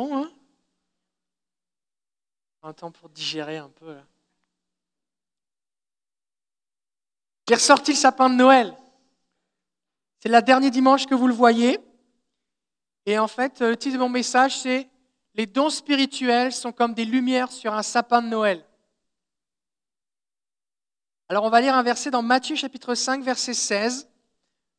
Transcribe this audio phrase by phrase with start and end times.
[0.00, 0.32] Bon, hein?
[2.62, 3.98] Un temps pour digérer un peu.
[7.46, 8.74] J'ai ressorti le sapin de Noël.
[10.20, 11.78] C'est la dernière dimanche que vous le voyez.
[13.04, 14.88] Et en fait, le titre de mon message, c'est
[15.34, 18.66] Les dons spirituels sont comme des lumières sur un sapin de Noël.
[21.28, 24.08] Alors on va lire un verset dans Matthieu chapitre 5, verset 16.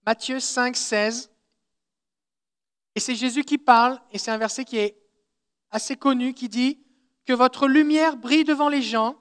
[0.04, 1.32] Matthieu 5, 16.
[2.96, 5.01] Et c'est Jésus qui parle, et c'est un verset qui est
[5.72, 6.80] assez connu, qui dit
[7.26, 9.16] Que votre lumière brille devant les gens,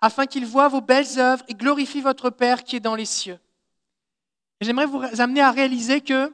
[0.00, 3.38] afin qu'ils voient vos belles œuvres et glorifient votre Père qui est dans les cieux.
[4.60, 6.32] J'aimerais vous amener à réaliser que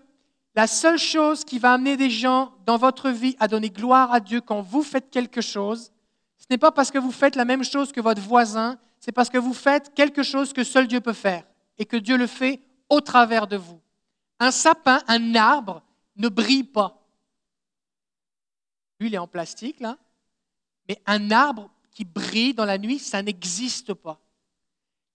[0.55, 4.21] la seule chose qui va amener des gens dans votre vie à donner gloire à
[4.21, 5.91] Dieu quand vous faites quelque chose,
[6.39, 9.31] ce n'est pas parce que vous faites la même chose que votre voisin, c'est parce
[9.31, 11.45] que vous faites quelque chose que seul Dieu peut faire
[11.79, 13.81] et que Dieu le fait au travers de vous.
[14.39, 15.83] Un sapin, un arbre,
[16.17, 17.04] ne brille pas.
[19.05, 19.99] Lui, il est en plastique, là.
[20.89, 24.19] Mais un arbre qui brille dans la nuit, ça n'existe pas.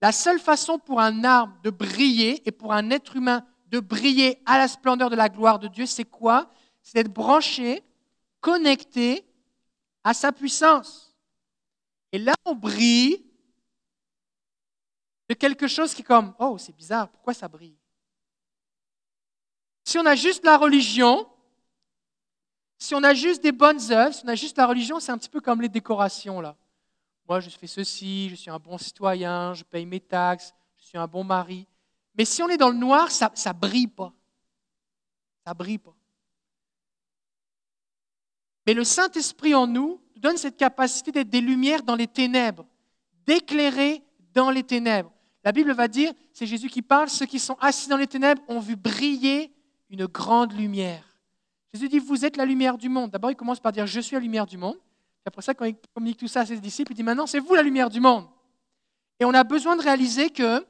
[0.00, 4.40] La seule façon pour un arbre de briller et pour un être humain de briller
[4.46, 6.48] à la splendeur de la gloire de Dieu, c'est quoi?
[6.82, 7.82] C'est d'être branché,
[8.40, 9.26] connecté
[10.04, 11.12] à sa puissance.
[12.12, 13.26] Et là, on brille
[15.28, 17.76] de quelque chose qui est comme, oh, c'est bizarre, pourquoi ça brille?
[19.82, 21.28] Si on a juste la religion,
[22.80, 25.18] si on a juste des bonnes œuvres, si on a juste la religion, c'est un
[25.18, 26.56] petit peu comme les décorations là.
[27.28, 30.98] Moi, je fais ceci, je suis un bon citoyen, je paye mes taxes, je suis
[30.98, 31.66] un bon mari.
[32.16, 34.12] Mais si on est dans le noir, ça ne brille pas.
[35.46, 35.94] Ça brille pas.
[38.66, 42.66] Mais le Saint-Esprit en nous nous donne cette capacité d'être des lumières dans les ténèbres,
[43.26, 45.12] d'éclairer dans les ténèbres.
[45.44, 48.42] La Bible va dire, c'est Jésus qui parle, ceux qui sont assis dans les ténèbres
[48.48, 49.52] ont vu briller
[49.90, 51.09] une grande lumière.
[51.72, 53.10] Jésus dit, vous êtes la lumière du monde.
[53.10, 54.76] D'abord, il commence par dire, je suis la lumière du monde.
[55.24, 57.54] Après ça, quand il communique tout ça à ses disciples, il dit, maintenant, c'est vous
[57.54, 58.26] la lumière du monde.
[59.20, 60.64] Et on a besoin de réaliser que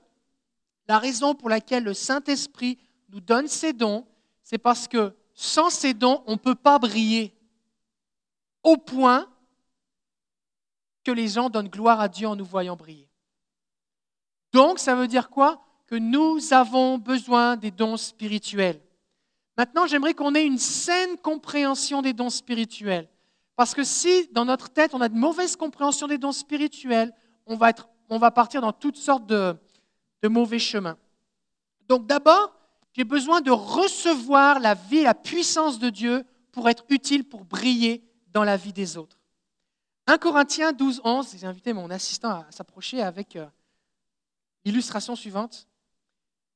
[0.88, 4.06] la raison pour laquelle le Saint-Esprit nous donne ses dons,
[4.42, 7.32] c'est parce que sans ces dons, on ne peut pas briller.
[8.62, 9.26] Au point
[11.04, 13.08] que les gens donnent gloire à Dieu en nous voyant briller.
[14.52, 15.64] Donc, ça veut dire quoi?
[15.86, 18.80] Que nous avons besoin des dons spirituels.
[19.60, 23.10] Maintenant, j'aimerais qu'on ait une saine compréhension des dons spirituels.
[23.56, 27.12] Parce que si dans notre tête, on a de mauvaises compréhensions des dons spirituels,
[27.44, 29.54] on va, partir dans toutes sortes de,
[30.22, 30.96] de mauvais chemins.
[31.90, 32.54] Donc d'abord,
[32.94, 38.02] j'ai besoin de recevoir la vie la puissance de Dieu pour être utile, pour briller
[38.32, 39.18] dans la vie des autres.
[40.06, 43.44] 1 Corinthiens 12, 11, j'ai invité mon assistant à s'approcher avec euh,
[44.64, 45.68] l'illustration suivante.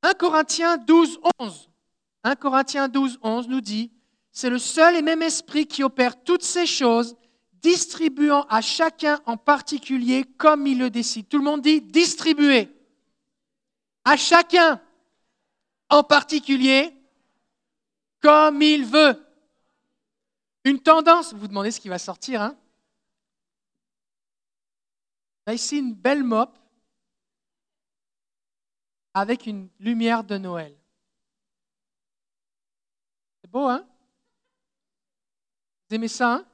[0.02, 1.68] 1 Corinthiens 12, 11.
[2.24, 3.92] 1 Corinthiens 12, 11 nous dit,
[4.32, 7.16] c'est le seul et même esprit qui opère toutes ces choses,
[7.52, 11.28] distribuant à chacun en particulier comme il le décide.
[11.28, 12.68] Tout le monde dit distribuer
[14.04, 14.80] à chacun
[15.88, 16.94] en particulier
[18.20, 19.24] comme il veut.
[20.64, 22.56] Une tendance, vous demandez ce qui va sortir, hein
[25.52, 26.58] ici une belle mop
[29.12, 30.74] avec une lumière de Noël.
[33.44, 33.86] C'est beau, hein?
[35.86, 36.46] Vous aimez ça, hein?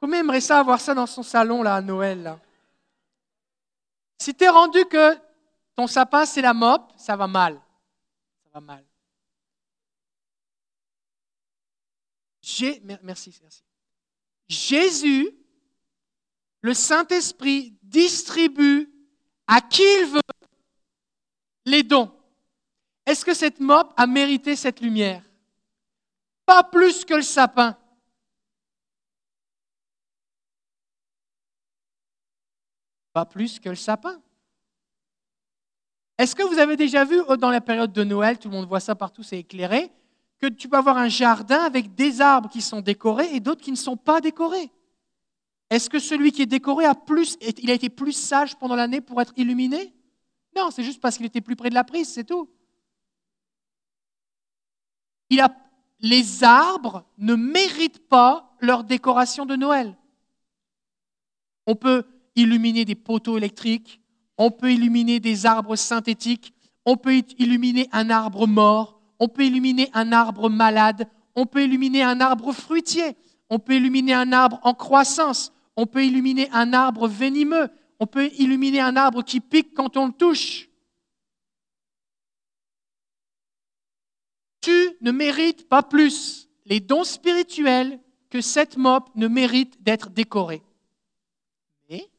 [0.00, 2.38] Combien aimerait ça avoir ça dans son salon, là, à Noël,
[4.18, 5.18] Si tu es rendu que
[5.76, 7.60] ton sapin, c'est la mop, ça va mal.
[8.42, 8.86] Ça va mal.
[14.48, 15.30] Jésus,
[16.62, 18.90] le Saint-Esprit, distribue
[19.46, 20.20] à qui il veut
[21.66, 22.10] les dons.
[23.04, 25.22] Est-ce que cette mop a mérité cette lumière?
[26.46, 27.76] Pas plus que le sapin.
[33.12, 34.20] Pas plus que le sapin.
[36.18, 38.68] Est-ce que vous avez déjà vu oh, dans la période de Noël, tout le monde
[38.68, 39.90] voit ça partout, c'est éclairé,
[40.38, 43.72] que tu peux avoir un jardin avec des arbres qui sont décorés et d'autres qui
[43.72, 44.70] ne sont pas décorés?
[45.70, 49.00] Est-ce que celui qui est décoré a plus, il a été plus sage pendant l'année
[49.00, 49.92] pour être illuminé?
[50.54, 52.48] Non, c'est juste parce qu'il était plus près de la prise, c'est tout.
[55.30, 55.48] Il a,
[56.04, 59.96] les arbres ne méritent pas leur décoration de Noël.
[61.66, 62.04] On peut
[62.36, 64.02] illuminer des poteaux électriques,
[64.36, 66.52] on peut illuminer des arbres synthétiques,
[66.84, 72.02] on peut illuminer un arbre mort, on peut illuminer un arbre malade, on peut illuminer
[72.02, 73.16] un arbre fruitier,
[73.48, 78.28] on peut illuminer un arbre en croissance, on peut illuminer un arbre venimeux, on peut
[78.38, 80.68] illuminer un arbre qui pique quand on le touche.
[84.64, 88.00] Tu ne mérites pas plus les dons spirituels
[88.30, 90.62] que cette mop ne mérite d'être décorée.
[91.90, 92.10] Mais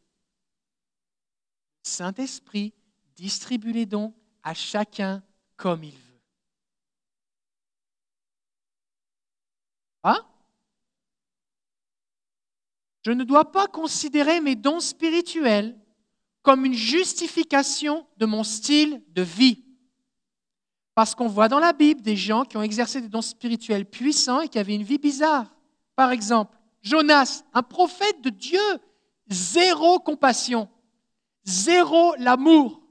[1.81, 2.71] Saint-Esprit
[3.15, 4.13] distribue les dons
[4.43, 5.23] à chacun
[5.57, 6.21] comme il veut.
[10.03, 10.23] Ah?
[13.01, 15.75] Je ne dois pas considérer mes dons spirituels
[16.43, 19.64] comme une justification de mon style de vie.
[20.95, 24.39] Parce qu'on voit dans la Bible des gens qui ont exercé des dons spirituels puissants
[24.39, 25.45] et qui avaient une vie bizarre.
[25.95, 28.61] Par exemple, Jonas, un prophète de Dieu,
[29.27, 30.69] zéro compassion,
[31.43, 32.81] zéro l'amour.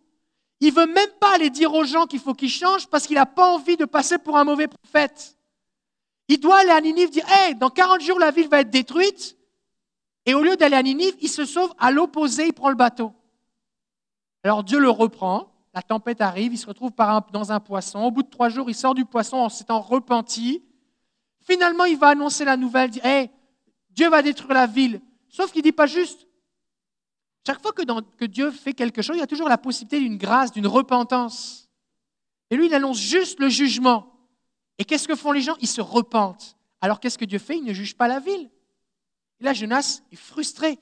[0.61, 3.27] Il veut même pas aller dire aux gens qu'il faut qu'ils changent parce qu'il n'a
[3.27, 5.39] pas envie de passer pour un mauvais prophète.
[6.29, 9.37] Il doit aller à Ninive dire Hey, dans 40 jours, la ville va être détruite.
[10.27, 13.13] Et au lieu d'aller à Ninive, il se sauve à l'opposé, il prend le bateau.
[14.43, 16.93] Alors Dieu le reprend, la tempête arrive, il se retrouve
[17.33, 18.01] dans un poisson.
[18.05, 20.63] Au bout de trois jours, il sort du poisson en s'étant repenti.
[21.41, 23.29] Finalement, il va annoncer la nouvelle, hey,
[23.91, 25.01] Dieu va détruire la ville.
[25.29, 26.29] Sauf qu'il ne dit pas juste.
[27.45, 27.83] Chaque fois que,
[28.17, 31.69] que Dieu fait quelque chose, il y a toujours la possibilité d'une grâce, d'une repentance.
[32.51, 34.13] Et lui, il annonce juste le jugement.
[34.79, 35.57] Et qu'est-ce que font les gens?
[35.61, 36.57] Ils se repentent.
[36.81, 37.59] Alors qu'est-ce que Dieu fait?
[37.59, 38.49] Il ne juge pas la ville.
[39.41, 40.79] Et là, Jonas est frustré.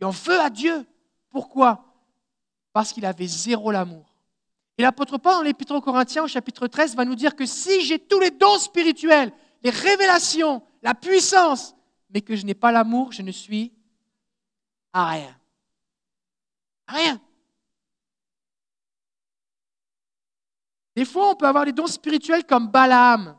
[0.00, 0.84] Il en veut à Dieu.
[1.30, 1.84] Pourquoi?
[2.72, 4.13] Parce qu'il avait zéro l'amour.
[4.76, 7.82] Et l'apôtre Paul, dans l'Épître aux Corinthiens, au chapitre 13, va nous dire que si
[7.82, 9.32] j'ai tous les dons spirituels,
[9.62, 11.74] les révélations, la puissance,
[12.10, 13.72] mais que je n'ai pas l'amour, je ne suis
[14.92, 15.36] à rien.
[16.88, 17.20] Rien.
[20.96, 23.36] Des fois, on peut avoir des dons spirituels comme Balaam.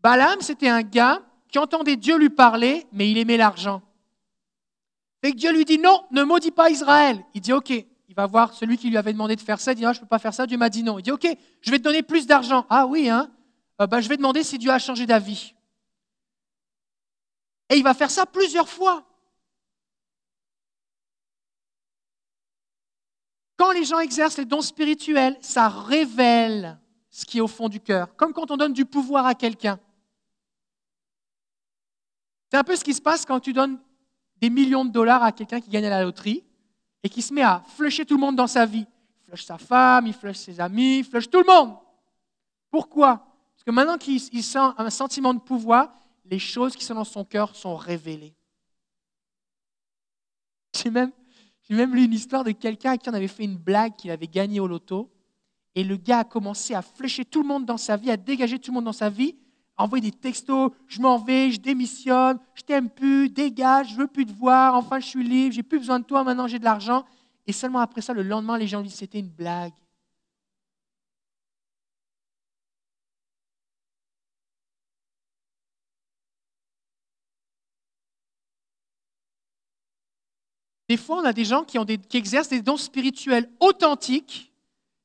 [0.00, 3.82] Balaam, c'était un gars qui entendait Dieu lui parler, mais il aimait l'argent.
[5.22, 7.24] Et que Dieu lui dit non, ne maudis pas Israël.
[7.34, 7.72] Il dit ok,
[8.18, 10.02] va voir celui qui lui avait demandé de faire ça, il dit ah, je ne
[10.02, 10.98] peux pas faire ça, Dieu m'a dit non.
[10.98, 11.26] Il dit ok,
[11.60, 12.66] je vais te donner plus d'argent.
[12.68, 13.30] Ah oui, hein
[13.80, 15.54] euh, ben, je vais demander si Dieu a changé d'avis.
[17.70, 19.04] Et il va faire ça plusieurs fois.
[23.56, 26.80] Quand les gens exercent les dons spirituels, ça révèle
[27.10, 29.78] ce qui est au fond du cœur, comme quand on donne du pouvoir à quelqu'un.
[32.50, 33.78] C'est un peu ce qui se passe quand tu donnes
[34.38, 36.44] des millions de dollars à quelqu'un qui gagne à la loterie
[37.02, 38.86] et qui se met à flusher tout le monde dans sa vie.
[39.20, 41.76] Il flush sa femme, il flush ses amis, il flush tout le monde.
[42.70, 43.18] Pourquoi?
[43.54, 45.92] Parce que maintenant qu'il sent un sentiment de pouvoir,
[46.24, 48.34] les choses qui sont dans son cœur sont révélées.
[50.74, 51.12] J'ai même,
[51.70, 54.26] même lu une histoire de quelqu'un à qui on avait fait une blague qu'il avait
[54.26, 55.10] gagné au loto.
[55.74, 58.58] Et le gars a commencé à flécher tout le monde dans sa vie, à dégager
[58.58, 59.36] tout le monde dans sa vie,
[59.78, 64.26] envoyer des textos, je m'en vais, je démissionne, je t'aime plus, dégage, je veux plus
[64.26, 67.04] te voir, enfin je suis libre, j'ai plus besoin de toi, maintenant j'ai de l'argent.
[67.46, 69.72] Et seulement après ça, le lendemain, les gens disent c'était une blague.
[80.88, 81.78] Des fois, on a des gens qui,
[82.16, 84.52] exercent des dons spirituels authentiques.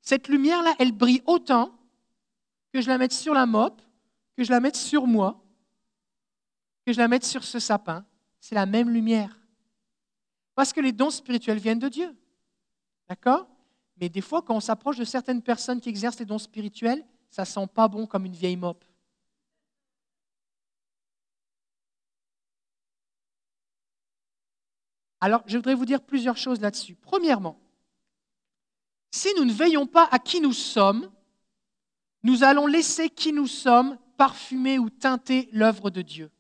[0.01, 1.71] Cette lumière-là, elle brille autant
[2.73, 3.81] que je la mette sur la mop,
[4.35, 5.43] que je la mette sur moi,
[6.85, 8.05] que je la mette sur ce sapin.
[8.39, 9.39] C'est la même lumière.
[10.55, 12.15] Parce que les dons spirituels viennent de Dieu.
[13.07, 13.47] D'accord?
[13.97, 17.45] Mais des fois, quand on s'approche de certaines personnes qui exercent les dons spirituels, ça
[17.45, 18.83] sent pas bon comme une vieille mop.
[25.21, 26.95] Alors, je voudrais vous dire plusieurs choses là-dessus.
[26.95, 27.57] Premièrement,
[29.09, 31.09] si nous ne veillons pas à qui nous sommes,
[32.23, 36.31] nous allons laisser qui nous sommes parfumer ou teinter l'œuvre de Dieu.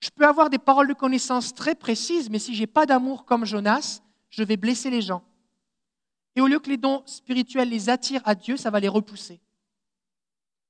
[0.00, 3.24] Je peux avoir des paroles de connaissance très précises, mais si je n'ai pas d'amour
[3.24, 5.22] comme Jonas, je vais blesser les gens.
[6.34, 9.40] Et au lieu que les dons spirituels les attirent à Dieu, ça va les repousser.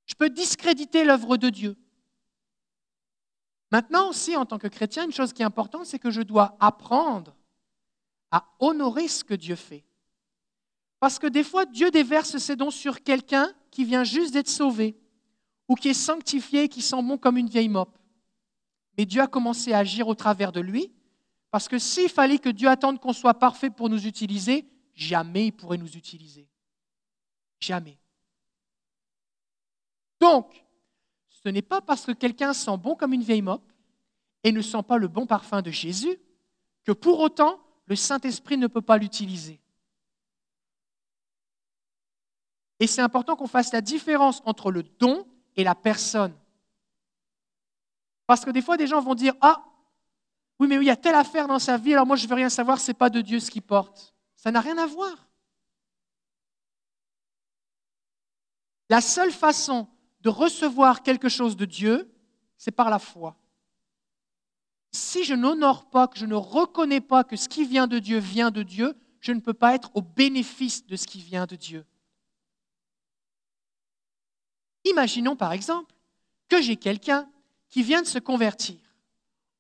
[0.05, 1.75] Je peux discréditer l'œuvre de Dieu.
[3.73, 6.55] Maintenant aussi, en tant que chrétien, une chose qui est importante, c'est que je dois
[6.61, 7.35] apprendre
[8.31, 9.87] à honorer ce que Dieu fait.
[11.01, 15.01] Parce que des fois, Dieu déverse ses dons sur quelqu'un qui vient juste d'être sauvé
[15.75, 17.97] qui est sanctifié, qui sent bon comme une vieille mop.
[18.97, 20.93] Mais Dieu a commencé à agir au travers de lui,
[21.51, 25.53] parce que s'il fallait que Dieu attende qu'on soit parfait pour nous utiliser, jamais il
[25.53, 26.49] pourrait nous utiliser.
[27.61, 27.99] Jamais.
[30.21, 30.65] Donc,
[31.29, 33.63] ce n'est pas parce que quelqu'un sent bon comme une vieille mop
[34.43, 36.19] et ne sent pas le bon parfum de Jésus
[36.85, 39.61] que pour autant le Saint-Esprit ne peut pas l'utiliser.
[42.81, 46.35] Et c'est important qu'on fasse la différence entre le don et la personne.
[48.27, 49.65] Parce que des fois, des gens vont dire Ah,
[50.59, 52.35] oui, mais il y a telle affaire dans sa vie, alors moi je ne veux
[52.35, 54.15] rien savoir, ce n'est pas de Dieu ce qui porte.
[54.37, 55.29] Ça n'a rien à voir.
[58.89, 59.89] La seule façon
[60.21, 62.11] de recevoir quelque chose de Dieu,
[62.57, 63.37] c'est par la foi.
[64.93, 68.19] si je n'honore pas, que je ne reconnais pas que ce qui vient de Dieu
[68.19, 71.57] vient de Dieu, je ne peux pas être au bénéfice de ce qui vient de
[71.57, 71.85] Dieu.
[74.85, 75.95] Imaginons par exemple
[76.49, 77.29] que j'ai quelqu'un
[77.69, 78.79] qui vient de se convertir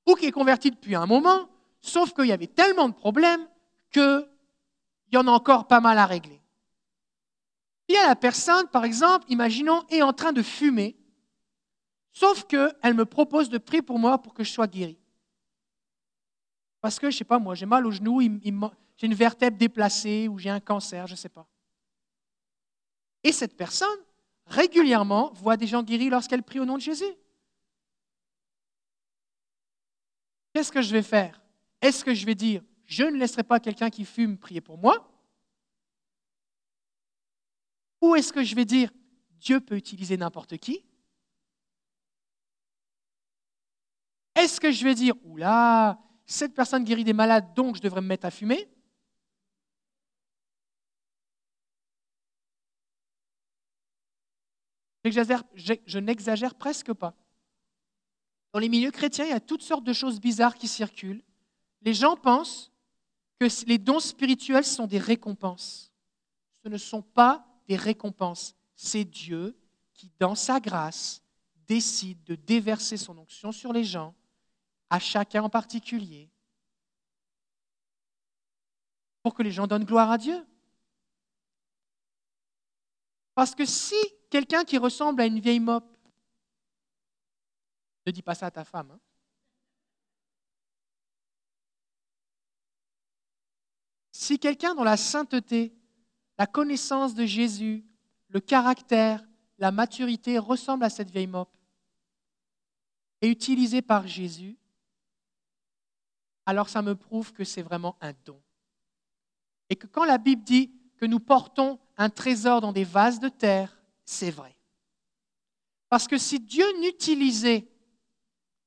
[0.06, 1.48] ou qui est converti depuis un moment,
[1.80, 3.48] sauf qu'il y avait tellement de problèmes
[3.90, 4.28] qu'il
[5.12, 6.40] y en a encore pas mal à régler.
[7.88, 10.96] Il y a la personne, par exemple, imaginons, est en train de fumer,
[12.12, 14.98] sauf qu'elle me propose de prier pour moi pour que je sois guéri.
[16.80, 20.28] Parce que, je ne sais pas, moi, j'ai mal au genou, j'ai une vertèbre déplacée
[20.28, 21.46] ou j'ai un cancer, je ne sais pas.
[23.22, 23.98] Et cette personne,
[24.46, 27.04] régulièrement, voit des gens guéris lorsqu'elle prie au nom de Jésus.
[30.52, 31.40] Qu'est-ce que je vais faire?
[31.80, 35.10] Est-ce que je vais dire, je ne laisserai pas quelqu'un qui fume prier pour moi?
[38.00, 38.90] Ou est-ce que je vais dire,
[39.32, 40.84] Dieu peut utiliser n'importe qui?
[44.34, 48.06] Est-ce que je vais dire, oula, cette personne guérit des malades, donc je devrais me
[48.06, 48.68] mettre à fumer?
[55.04, 57.14] Je n'exagère presque pas.
[58.52, 61.22] Dans les milieux chrétiens, il y a toutes sortes de choses bizarres qui circulent.
[61.82, 62.72] Les gens pensent
[63.38, 65.92] que les dons spirituels sont des récompenses.
[66.62, 68.54] Ce ne sont pas des récompenses.
[68.76, 69.58] C'est Dieu
[69.92, 71.22] qui, dans sa grâce,
[71.66, 74.14] décide de déverser son onction sur les gens,
[74.88, 76.30] à chacun en particulier,
[79.22, 80.46] pour que les gens donnent gloire à Dieu.
[83.34, 83.96] Parce que si
[84.34, 85.84] quelqu'un qui ressemble à une vieille mop
[88.04, 88.90] ne dis pas ça à ta femme.
[88.90, 88.98] Hein.
[94.10, 95.72] Si quelqu'un dont la sainteté,
[96.36, 97.86] la connaissance de Jésus,
[98.26, 99.24] le caractère,
[99.58, 101.56] la maturité ressemble à cette vieille mop,
[103.20, 104.58] est utilisé par Jésus,
[106.44, 108.42] alors ça me prouve que c'est vraiment un don.
[109.70, 113.28] Et que quand la Bible dit que nous portons un trésor dans des vases de
[113.28, 114.56] terre, c'est vrai.
[115.88, 117.68] Parce que si Dieu n'utilisait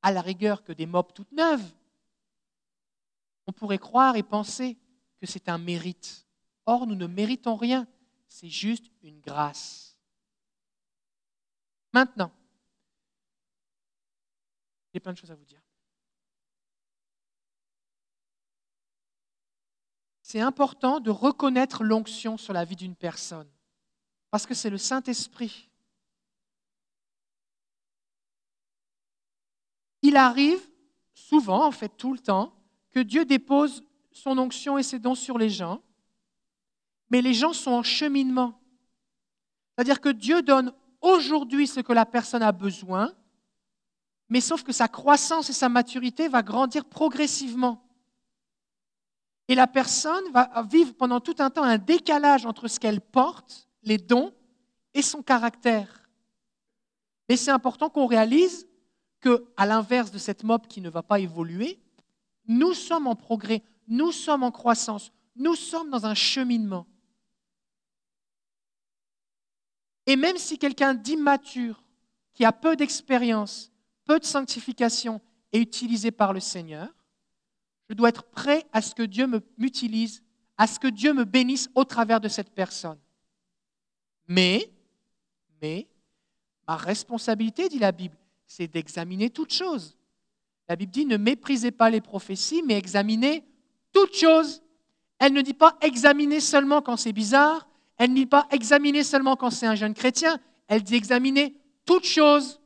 [0.02, 1.74] à la rigueur que des mobs toutes neuves,
[3.48, 4.78] on pourrait croire et penser
[5.20, 6.28] que c'est un mérite.
[6.66, 7.88] Or, nous ne méritons rien,
[8.28, 9.98] c'est juste une grâce.
[11.94, 12.32] Maintenant,
[14.94, 15.62] j'ai plein de choses à vous dire.
[20.22, 23.50] C'est important de reconnaître l'onction sur la vie d'une personne,
[24.32, 25.68] parce que c'est le Saint-Esprit
[30.08, 30.62] il arrive
[31.14, 32.54] souvent, en fait tout le temps,
[32.92, 35.82] que Dieu dépose son onction et ses dons sur les gens,
[37.10, 38.60] mais les gens sont en cheminement.
[39.76, 43.14] C'est-à-dire que Dieu donne aujourd'hui ce que la personne a besoin,
[44.30, 47.84] mais sauf que sa croissance et sa maturité va grandir progressivement.
[49.48, 53.67] Et la personne va vivre pendant tout un temps un décalage entre ce qu'elle porte,
[53.88, 54.34] les dons,
[54.94, 56.10] et son caractère.
[57.30, 58.68] Mais c'est important qu'on réalise
[59.20, 61.80] que, à l'inverse de cette mob qui ne va pas évoluer,
[62.48, 66.88] nous sommes en progrès, nous sommes en croissance, nous sommes dans un cheminement.
[70.06, 71.84] Et même si quelqu'un d'immature,
[72.34, 73.72] qui a peu d'expérience,
[74.06, 76.90] peu de sanctification, est utilisé par le Seigneur,
[77.90, 79.28] je dois être prêt à ce que Dieu
[79.58, 80.24] m'utilise,
[80.58, 83.00] à ce que Dieu me bénisse au travers de cette personne.
[84.28, 84.70] Mais,
[85.62, 85.88] mais,
[86.68, 89.98] ma responsabilité, dit la Bible, c'est d'examiner toutes choses.
[90.68, 93.44] La Bible dit ne méprisez pas les prophéties, mais examinez
[93.94, 94.62] toutes choses.
[95.20, 97.68] Elle ne dit pas examiner seulement quand c'est bizarre,
[97.98, 101.56] elle ne dit pas examiner seulement quand c'est un jeune chrétien, elle dit examiner
[101.86, 102.60] toutes choses.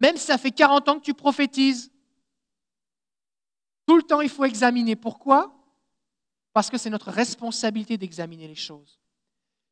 [0.00, 1.90] Même si ça fait 40 ans que tu prophétises,
[3.86, 4.96] tout le temps il faut examiner.
[4.96, 5.54] Pourquoi?
[6.52, 9.00] Parce que c'est notre responsabilité d'examiner les choses.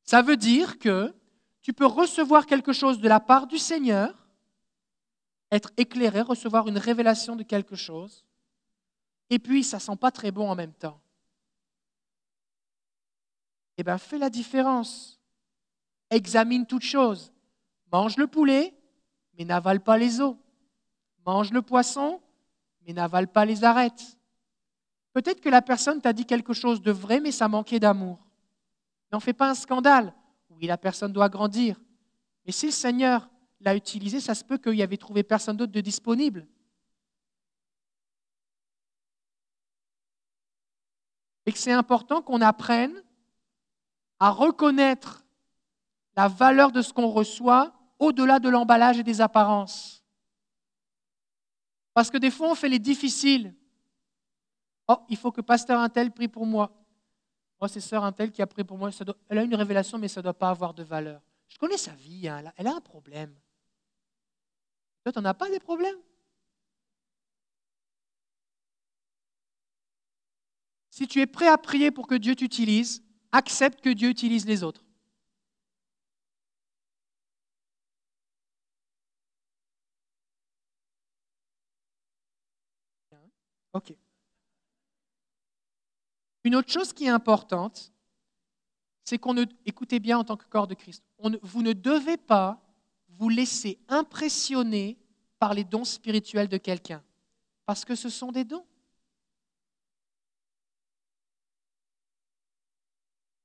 [0.04, 1.14] Ça veut dire que
[1.60, 4.14] tu peux recevoir quelque chose de la part du Seigneur,
[5.50, 8.24] être éclairé, recevoir une révélation de quelque chose,
[9.30, 11.00] et puis ça sent pas très bon en même temps.
[13.78, 15.20] Eh bien, fais la différence.
[16.10, 17.32] Examine toute chose.
[17.90, 18.74] Mange le poulet,
[19.38, 20.36] mais n'avale pas les os.
[21.24, 22.20] Mange le poisson,
[22.82, 24.18] mais n'avale pas les arêtes.
[25.12, 28.18] Peut-être que la personne t'a dit quelque chose de vrai, mais ça manquait d'amour.
[29.12, 30.14] N'en fais pas un scandale.
[30.50, 31.78] Oui, la personne doit grandir.
[32.46, 33.28] Mais si le Seigneur
[33.60, 36.46] l'a utilisé, ça se peut qu'il y avait trouvé personne d'autre de disponible.
[41.44, 43.02] Et que c'est important qu'on apprenne
[44.18, 45.24] à reconnaître
[46.16, 50.04] la valeur de ce qu'on reçoit au-delà de l'emballage et des apparences.
[51.94, 53.54] Parce que des fois, on fait les difficiles.
[54.88, 56.81] Oh, il faut que pasteur Intel prie pour moi.
[57.62, 58.90] Oh, c'est sœur Intel qui a prié pour moi.
[59.28, 61.22] Elle a une révélation, mais ça ne doit pas avoir de valeur.
[61.48, 62.42] Je connais sa vie, hein.
[62.56, 63.32] elle a un problème.
[65.04, 65.96] Toi, tu n'en as pas des problèmes?
[70.90, 74.64] Si tu es prêt à prier pour que Dieu t'utilise, accepte que Dieu utilise les
[74.64, 74.84] autres.
[83.72, 83.94] OK.
[86.44, 87.92] Une autre chose qui est importante,
[89.04, 92.60] c'est qu'on ne, écoutez bien en tant que corps de Christ, vous ne devez pas
[93.08, 94.98] vous laisser impressionner
[95.38, 97.02] par les dons spirituels de quelqu'un,
[97.66, 98.64] parce que ce sont des dons.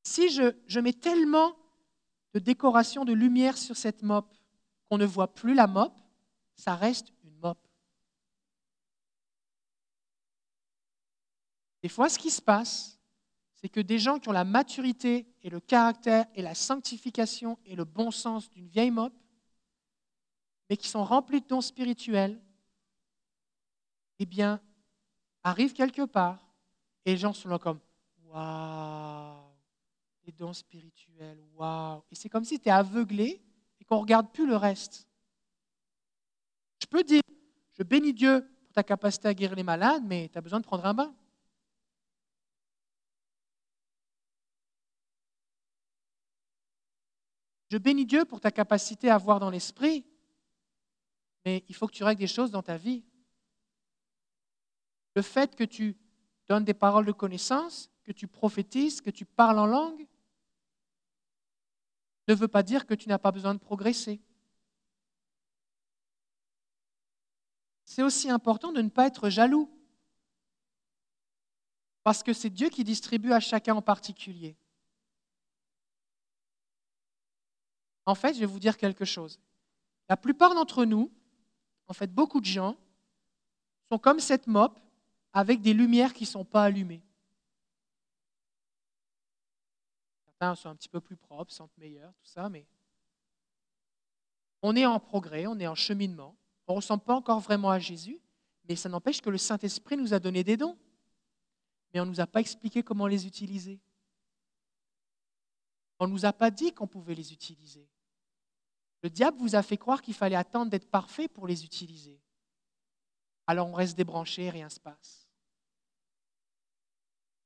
[0.04, 1.56] Si je, mets tellement
[2.34, 4.26] de décoration, de lumière sur cette mop
[4.90, 5.94] qu'on ne voit plus la mop,
[6.56, 7.58] ça reste une mop.
[11.82, 13.00] Des fois, ce qui se passe,
[13.54, 17.76] c'est que des gens qui ont la maturité et le caractère et la sanctification et
[17.76, 19.14] le bon sens d'une vieille mop,
[20.70, 22.40] mais qui sont remplis de dons spirituels,
[24.20, 24.62] eh bien,
[25.44, 26.40] arrivent quelque part
[27.06, 27.80] et les gens sont là comme
[28.26, 29.48] Waouh
[30.28, 33.42] les dons spirituels, waouh Et c'est comme si tu es aveuglé
[33.80, 35.08] et qu'on ne regarde plus le reste.
[36.82, 37.22] Je peux dire,
[37.72, 40.66] je bénis Dieu pour ta capacité à guérir les malades, mais tu as besoin de
[40.66, 41.16] prendre un bain.
[47.70, 50.06] Je bénis Dieu pour ta capacité à voir dans l'esprit,
[51.46, 53.04] mais il faut que tu règles des choses dans ta vie.
[55.16, 55.98] Le fait que tu
[56.48, 60.08] donnes des paroles de connaissance, que tu prophétises, que tu parles en langue,
[62.28, 64.22] ne veut pas dire que tu n'as pas besoin de progresser.
[67.86, 69.72] C'est aussi important de ne pas être jaloux,
[72.04, 74.58] parce que c'est Dieu qui distribue à chacun en particulier.
[78.08, 79.38] En fait, je vais vous dire quelque chose.
[80.08, 81.12] La plupart d'entre nous,
[81.88, 82.78] en fait beaucoup de gens,
[83.92, 84.80] sont comme cette mop
[85.34, 87.04] avec des lumières qui ne sont pas allumées.
[90.26, 92.66] Certains sont un petit peu plus propres, sentent meilleurs, tout ça, mais
[94.62, 96.34] on est en progrès, on est en cheminement.
[96.66, 98.22] On ne ressemble pas encore vraiment à Jésus,
[98.70, 100.78] mais ça n'empêche que le Saint-Esprit nous a donné des dons.
[101.94, 103.82] Mais on ne nous a pas expliqué comment les utiliser.
[106.00, 107.86] On ne nous a pas dit qu'on pouvait les utiliser.
[109.08, 112.20] Le diable vous a fait croire qu'il fallait attendre d'être parfait pour les utiliser.
[113.48, 115.30] Alors on reste débranché rien ne se passe.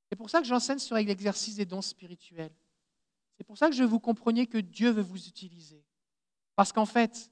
[0.10, 2.56] C'est pour ça que j'enseigne sur l'exercice des dons spirituels.
[3.38, 5.86] C'est pour ça que je vous compreniez que Dieu veut vous utiliser.
[6.56, 7.32] Parce qu'en fait,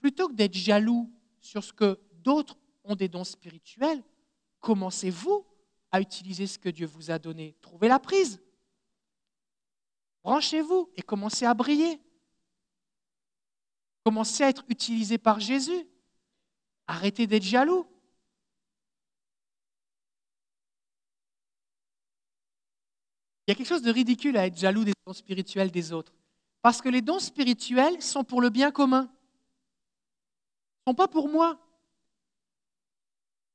[0.00, 1.08] plutôt que d'être jaloux
[1.40, 4.02] sur ce que d'autres ont des dons spirituels,
[4.58, 5.46] commencez-vous
[5.92, 7.54] à utiliser ce que Dieu vous a donné.
[7.60, 8.42] Trouvez la prise.
[10.24, 12.00] Branchez-vous et commencez à briller.
[14.08, 15.86] Commencez à être utilisé par Jésus.
[16.86, 17.86] Arrêtez d'être jaloux.
[23.46, 26.14] Il y a quelque chose de ridicule à être jaloux des dons spirituels des autres.
[26.62, 29.10] Parce que les dons spirituels sont pour le bien commun.
[29.10, 31.60] Ils ne sont pas pour moi.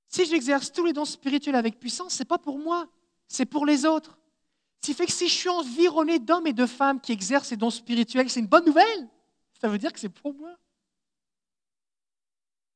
[0.08, 2.88] Si j'exerce tous les dons spirituels avec puissance, ce n'est pas pour moi,
[3.28, 4.20] c'est pour les autres.
[4.82, 7.58] Ce qui fait que si je suis environné d'hommes et de femmes qui exercent ces
[7.58, 9.10] dons spirituels, c'est une bonne nouvelle.
[9.64, 10.58] Ça veut dire que c'est pour moi.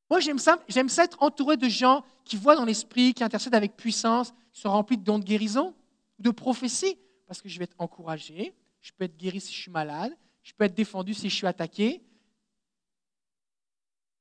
[0.08, 3.54] Moi, j'aime ça, j'aime ça être entouré de gens qui voient dans l'esprit, qui intercèdent
[3.54, 5.74] avec puissance, qui sont remplis de dons de guérison,
[6.18, 6.96] de prophétie
[7.26, 10.54] parce que je vais être encouragé, je peux être guéri si je suis malade, je
[10.54, 12.00] peux être défendu si je suis attaqué.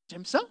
[0.09, 0.41] J'aime ça.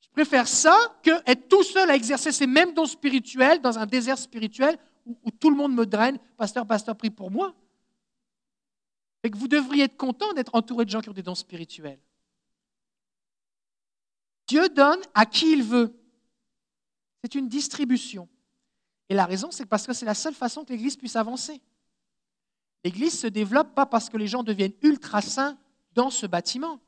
[0.00, 3.84] Je préfère ça que être tout seul à exercer ces mêmes dons spirituels dans un
[3.84, 6.18] désert spirituel où, tout le monde me draine.
[6.38, 7.54] Pasteur, pasteur, prie pour moi.
[9.22, 12.00] Et que vous devriez être content d'être entouré de gens qui ont des dons spirituels.
[14.46, 15.94] Dieu donne à qui il veut.
[17.22, 18.28] C'est une distribution.
[19.08, 21.60] Et la raison, c'est parce que c'est la seule façon que l'Église puisse avancer.
[22.84, 25.56] L'Église se développe pas parce que les gens deviennent ultra saints
[25.94, 26.80] dans ce bâtiment.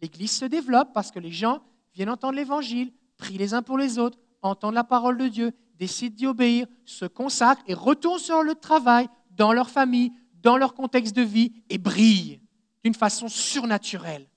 [0.00, 1.62] L'Église se développe parce que les gens
[1.94, 6.14] viennent entendre l'Évangile, prient les uns pour les autres, entendent la parole de Dieu, décident
[6.14, 10.12] d'y obéir, se consacrent et retournent sur le travail, dans leur famille,
[10.44, 12.40] dans leur contexte de vie et brillent
[12.84, 14.28] d'une façon surnaturelle.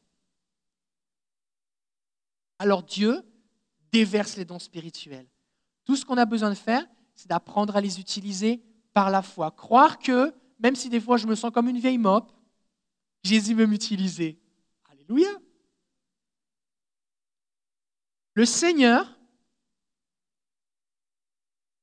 [2.60, 3.22] Alors Dieu
[3.92, 5.28] déverse les dons spirituels.
[5.86, 9.52] Tout ce qu'on a besoin de faire, c'est d'apprendre à les utiliser par la foi.
[9.52, 12.32] Croire que même si des fois je me sens comme une vieille mop,
[13.24, 14.40] Jésus veut m'utiliser.
[14.90, 15.30] Alléluia.
[18.34, 19.20] Le Seigneur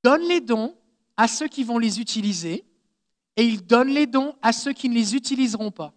[0.02, 0.76] donne les dons
[1.16, 2.64] à ceux qui vont les utiliser
[3.36, 5.92] et il donne les dons à ceux qui ne les utiliseront pas.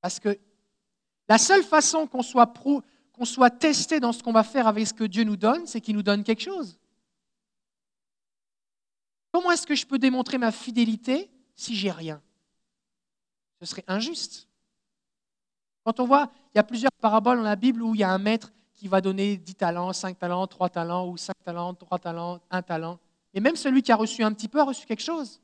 [0.00, 0.38] Parce que
[1.28, 5.24] la seule façon qu'on soit, testé dans ce qu'on va faire avec ce que Dieu
[5.24, 6.78] nous donne, c'est qu'il nous donne quelque chose.
[9.32, 12.20] Comment est-ce que je peux démontrer ma fidélité si j'ai rien?
[13.60, 14.48] Ce serait injuste.
[15.84, 18.10] Quand on voit, il y a plusieurs paraboles dans la Bible où il y a
[18.10, 21.98] un maître qui va donner 10 talents, 5 talents, 3 talents, ou 5 talents, 3
[21.98, 22.98] talents, 1 talent.
[23.34, 25.38] Et même celui qui a reçu un petit peu a reçu quelque chose.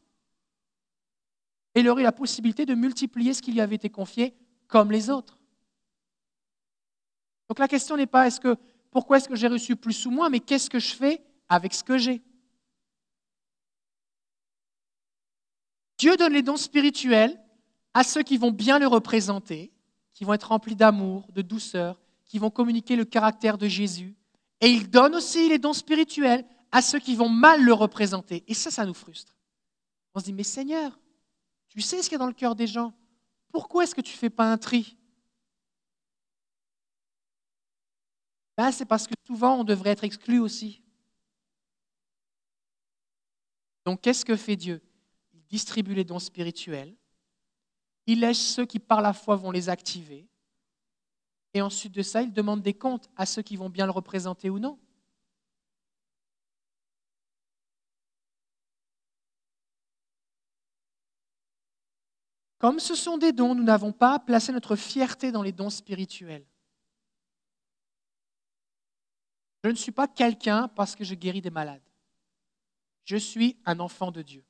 [1.74, 4.34] Et il aurait la possibilité de multiplier ce qui lui avait été confié
[4.68, 5.38] comme les autres.
[7.50, 8.56] Donc la question n'est pas est-ce que,
[8.90, 11.84] pourquoi est-ce que j'ai reçu plus ou moins, mais qu'est-ce que je fais avec ce
[11.84, 12.22] que j'ai?
[15.98, 17.38] Dieu donne les dons spirituels
[17.92, 19.70] à ceux qui vont bien le représenter,
[20.14, 24.16] qui vont être remplis d'amour, de douceur, qui vont communiquer le caractère de Jésus.
[24.60, 28.44] Et il donne aussi les dons spirituels à ceux qui vont mal le représenter.
[28.46, 29.34] Et ça, ça nous frustre.
[30.14, 30.98] On se dit, mais Seigneur,
[31.68, 32.92] tu sais ce qu'il y a dans le cœur des gens.
[33.52, 34.96] Pourquoi est-ce que tu ne fais pas un tri?
[38.56, 40.82] Ben, C'est parce que souvent, on devrait être exclu aussi.
[43.84, 44.82] Donc, qu'est-ce que fait Dieu?
[45.32, 46.96] Il distribue les dons spirituels.
[48.06, 50.26] Il laisse ceux qui, par la foi, vont les activer.
[51.56, 54.50] Et ensuite de ça, il demande des comptes à ceux qui vont bien le représenter
[54.50, 54.78] ou non.
[62.58, 65.70] Comme ce sont des dons, nous n'avons pas à placer notre fierté dans les dons
[65.70, 66.44] spirituels.
[69.64, 71.80] Je ne suis pas quelqu'un parce que je guéris des malades.
[73.04, 74.44] Je suis un enfant de Dieu.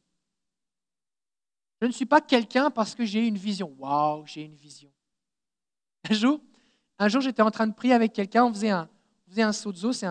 [1.81, 3.77] Je ne suis pas quelqu'un parce que j'ai une vision.
[3.79, 4.91] Waouh, j'ai une vision.
[6.11, 6.41] Un jour,
[6.99, 8.89] un jour j'étais en train de prier avec quelqu'un, on faisait un,
[9.27, 10.07] on faisait sozo, c'est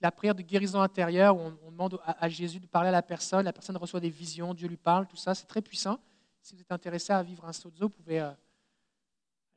[0.00, 3.44] la prière de guérison intérieure où on, demande à, Jésus de parler à la personne,
[3.44, 5.98] la personne reçoit des visions, Dieu lui parle, tout ça, c'est très puissant.
[6.42, 8.30] Si vous êtes intéressé à vivre un sozo, vous pouvez euh,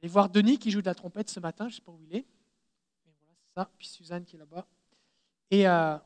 [0.01, 1.99] aller voir Denis qui joue de la trompette ce matin, je ne sais pas où
[2.01, 2.25] il est.
[3.03, 3.69] voilà, c'est ça.
[3.77, 4.65] Puis Suzanne qui est là-bas.
[5.49, 5.97] Et euh,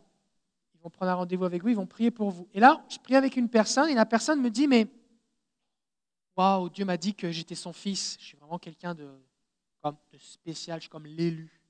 [0.76, 2.48] ils vont prendre un rendez-vous avec vous, ils vont prier pour vous.
[2.54, 4.88] Et là, je prie avec une personne et la personne me dit, mais
[6.36, 8.18] waouh, Dieu m'a dit que j'étais son fils.
[8.20, 9.10] Je suis vraiment quelqu'un de,
[9.92, 11.62] comme, spécial, je suis comme l'élu.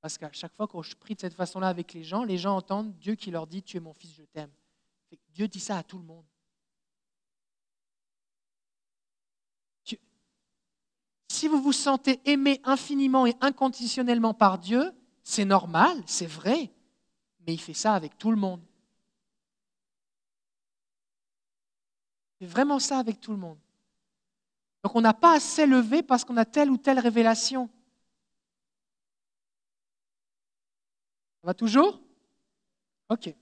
[0.00, 2.56] Parce qu'à chaque fois que je prie de cette façon-là avec les gens, les gens
[2.56, 4.50] entendent Dieu qui leur dit, tu es mon fils, je t'aime.
[5.30, 6.24] Dieu dit ça à tout le monde.
[11.28, 16.72] Si vous vous sentez aimé infiniment et inconditionnellement par Dieu, c'est normal, c'est vrai,
[17.46, 18.60] mais il fait ça avec tout le monde.
[22.40, 23.58] Il fait vraiment ça avec tout le monde.
[24.82, 27.68] Donc on n'a pas à s'élever parce qu'on a telle ou telle révélation.
[31.40, 32.00] Ça va toujours?
[33.08, 33.34] Ok.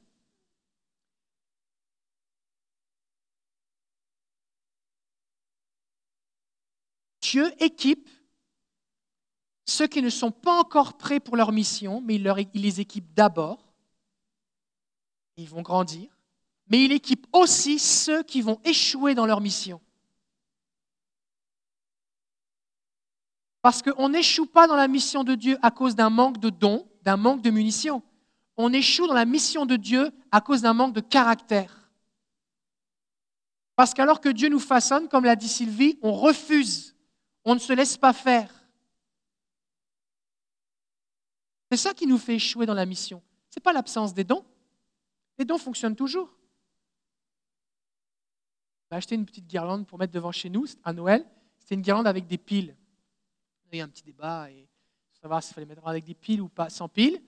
[7.21, 8.09] Dieu équipe
[9.67, 13.59] ceux qui ne sont pas encore prêts pour leur mission, mais il, les équipe d'abord.
[15.37, 16.17] Ils vont grandir.
[16.69, 19.81] Mais il équipe aussi ceux qui vont échouer dans leur mission.
[23.67, 26.87] Parce qu'on n'échoue pas dans la mission de Dieu à cause d'un manque de dons,
[27.03, 28.01] d'un manque de munitions.
[28.57, 31.91] On échoue dans la mission de Dieu à cause d'un manque de caractère.
[33.75, 36.95] Parce qu'alors que Dieu nous façonne, comme l'a dit Sylvie, on refuse
[37.45, 38.55] on ne se laisse pas faire.
[41.69, 43.21] C'est ça qui nous fait échouer dans la mission.
[43.51, 44.45] Ce n'est pas l'absence des dons.
[45.39, 46.33] Les dons fonctionnent toujours.
[48.89, 51.27] On a acheté une petite guirlande pour mettre devant chez nous à Noël.
[51.59, 52.77] C'était une guirlande avec des piles.
[53.73, 54.69] Il y a un petit débat et
[55.21, 57.21] savoir s'il fallait mettre avec des piles ou pas sans piles.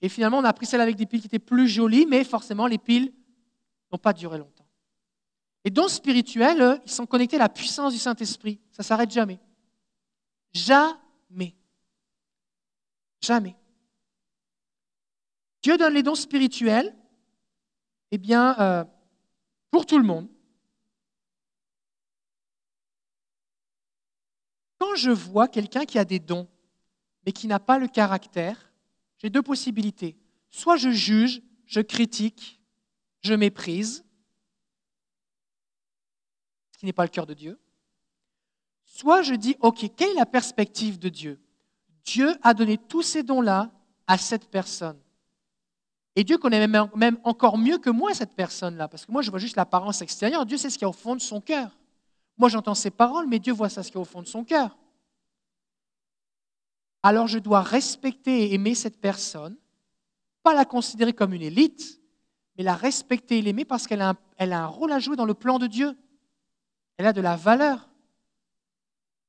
[0.00, 2.66] Et finalement, on a pris celle avec des piles qui étaient plus jolies, mais forcément,
[2.66, 3.12] les piles
[3.90, 4.66] n'ont pas duré longtemps.
[5.64, 8.60] Les dons spirituels, ils sont connectés à la puissance du Saint-Esprit.
[8.70, 9.40] Ça ne s'arrête jamais.
[10.52, 11.56] Jamais.
[13.20, 13.56] Jamais.
[15.62, 16.94] Dieu donne les dons spirituels,
[18.12, 18.84] eh bien, euh,
[19.70, 20.28] pour tout le monde.
[24.78, 26.48] Quand je vois quelqu'un qui a des dons,
[27.24, 28.72] mais qui n'a pas le caractère,
[29.18, 30.16] j'ai deux possibilités.
[30.50, 32.60] Soit je juge, je critique,
[33.22, 34.04] je méprise,
[36.72, 37.58] ce qui n'est pas le cœur de Dieu.
[38.84, 41.40] Soit je dis, OK, quelle est la perspective de Dieu?
[42.04, 43.70] Dieu a donné tous ces dons-là
[44.06, 44.98] à cette personne.
[46.14, 49.38] Et Dieu connaît même, encore mieux que moi cette personne-là, parce que moi je vois
[49.38, 50.46] juste l'apparence extérieure.
[50.46, 51.76] Dieu sait ce qu'il y a au fond de son cœur.
[52.36, 54.26] Moi j'entends ses paroles, mais Dieu voit ça, ce qu'il y a au fond de
[54.26, 54.76] son cœur.
[57.02, 59.56] alors je dois respecter et aimer cette personne,
[60.42, 62.00] pas la considérer comme une élite,
[62.56, 65.34] mais la respecter et l'aimer parce qu'elle a, a, un rôle à jouer dans le
[65.34, 65.96] plan de Dieu.
[66.96, 67.88] Elle a de la valeur.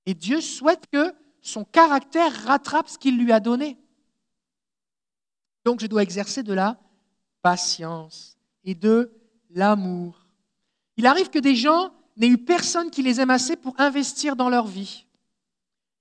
[0.06, 3.78] Et Dieu souhaite que son caractère rattrape ce qu'il lui a donné.
[5.66, 6.80] Donc je dois exercer de la
[7.42, 9.12] patience et de
[9.50, 10.26] l'amour.
[10.96, 14.50] Il arrive que des gens n'aient eu personne qui les aime assez pour investir dans
[14.50, 15.06] leur vie.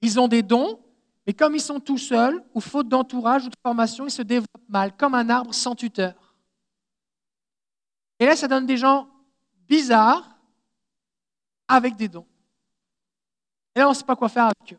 [0.01, 0.81] Ils ont des dons,
[1.27, 4.69] mais comme ils sont tout seuls, ou faute d'entourage ou de formation, ils se développent
[4.69, 6.35] mal, comme un arbre sans tuteur.
[8.19, 9.09] Et là, ça donne des gens
[9.69, 10.39] bizarres
[11.69, 12.27] avec des dons.
[13.75, 14.79] Et là, on ne sait pas quoi faire avec eux.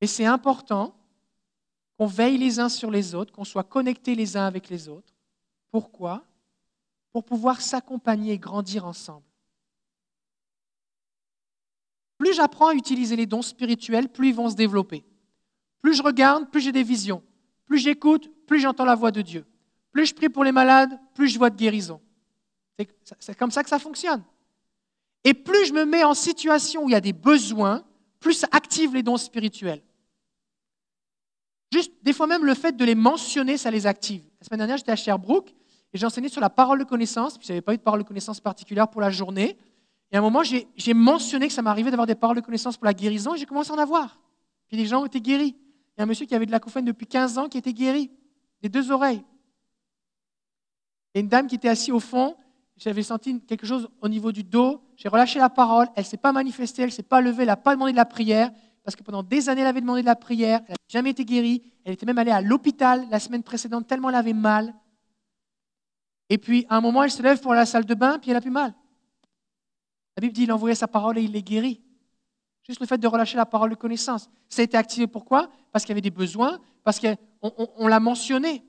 [0.00, 0.94] Et c'est important
[1.98, 5.12] qu'on veille les uns sur les autres, qu'on soit connectés les uns avec les autres.
[5.70, 6.24] Pourquoi?
[7.12, 9.24] Pour pouvoir s'accompagner et grandir ensemble.
[12.18, 15.04] Plus j'apprends à utiliser les dons spirituels, plus ils vont se développer.
[15.80, 17.22] Plus je regarde, plus j'ai des visions.
[17.64, 19.46] Plus j'écoute, plus j'entends la voix de Dieu.
[19.92, 22.00] Plus je prie pour les malades, plus je vois de guérison.
[23.18, 24.22] C'est comme ça que ça fonctionne.
[25.24, 27.84] Et plus je me mets en situation où il y a des besoins,
[28.20, 29.82] plus ça active les dons spirituels.
[31.72, 34.22] Juste, des fois même, le fait de les mentionner, ça les active.
[34.40, 35.54] La semaine dernière, j'étais à Sherbrooke
[35.92, 38.02] et j'ai enseigné sur la parole de connaissance, puis je n'avais pas eu de parole
[38.02, 39.58] de connaissance particulière pour la journée.
[40.12, 42.86] Et à un moment, j'ai mentionné que ça m'arrivait d'avoir des paroles de connaissance pour
[42.86, 44.20] la guérison et j'ai commencé à en avoir.
[44.68, 45.56] Puis les gens ont été guéris.
[45.56, 47.72] Il y a un monsieur qui avait de la l'acouphène depuis 15 ans qui était
[47.72, 48.10] guéri,
[48.62, 49.24] des deux oreilles.
[51.14, 52.36] Et une dame qui était assise au fond,
[52.76, 56.16] j'avais senti quelque chose au niveau du dos, j'ai relâché la parole, elle ne s'est
[56.16, 58.50] pas manifestée, elle ne s'est pas levée, elle n'a pas demandé de la prière,
[58.84, 61.24] parce que pendant des années, elle avait demandé de la prière, elle n'a jamais été
[61.24, 64.74] guérie, elle était même allée à l'hôpital la semaine précédente tellement elle avait mal.
[66.30, 68.18] Et puis, à un moment, elle se lève pour aller à la salle de bain,
[68.18, 68.72] puis elle a plus mal.
[70.16, 71.82] La Bible dit il envoyait sa parole et il les guérit.
[72.66, 74.30] Juste le fait de relâcher la parole de connaissance.
[74.48, 75.50] Ça a été activé pourquoi?
[75.72, 78.64] Parce qu'il y avait des besoins, parce qu'on l'a mentionné.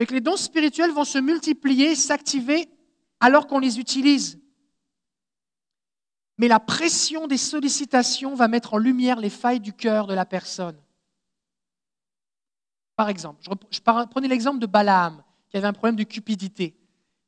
[0.00, 2.70] Et que les dons spirituels vont se multiplier, s'activer
[3.20, 4.40] alors qu'on les utilise.
[6.38, 10.24] Mais la pression des sollicitations va mettre en lumière les failles du cœur de la
[10.24, 10.80] personne.
[12.96, 16.74] Par exemple, je prenais l'exemple de Balaam, qui avait un problème de cupidité.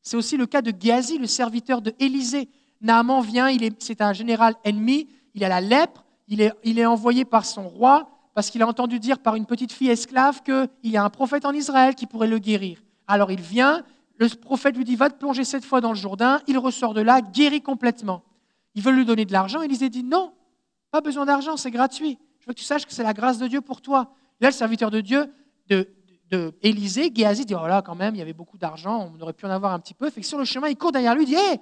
[0.03, 2.49] C'est aussi le cas de Géasi, le serviteur de Élisée.
[2.81, 7.69] Naaman vient, c'est un général ennemi, il a la lèpre, il est, envoyé par son
[7.69, 11.11] roi parce qu'il a entendu dire par une petite fille esclave qu'il y a un
[11.11, 12.79] prophète en Israël qui pourrait le guérir.
[13.07, 13.83] Alors il vient,
[14.17, 17.01] le prophète lui dit va te plonger sept fois dans le Jourdain, il ressort de
[17.01, 18.23] là, guéri complètement.
[18.75, 20.33] Il veut lui donner de l'argent, Élisée dit non,
[20.91, 22.19] pas besoin d'argent, c'est gratuit.
[22.39, 24.13] Je veux que tu saches que c'est la grâce de Dieu pour toi.
[24.41, 25.27] Là, le serviteur de Dieu,
[25.69, 25.89] de,
[26.31, 29.33] de Élisée, Géasi dit, oh là, quand même, il y avait beaucoup d'argent, on aurait
[29.33, 30.09] pu en avoir un petit peu.
[30.11, 31.61] Fait que sur le chemin, il court derrière lui, il dit, hé,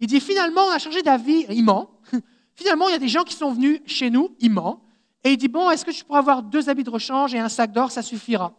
[0.00, 1.90] il dit, finalement, on a changé d'avis, il ment.
[2.54, 4.82] finalement, il y a des gens qui sont venus chez nous, il ment.
[5.24, 7.48] Et il dit, bon, est-ce que tu pourrais avoir deux habits de rechange et un
[7.48, 8.54] sac d'or, ça suffira.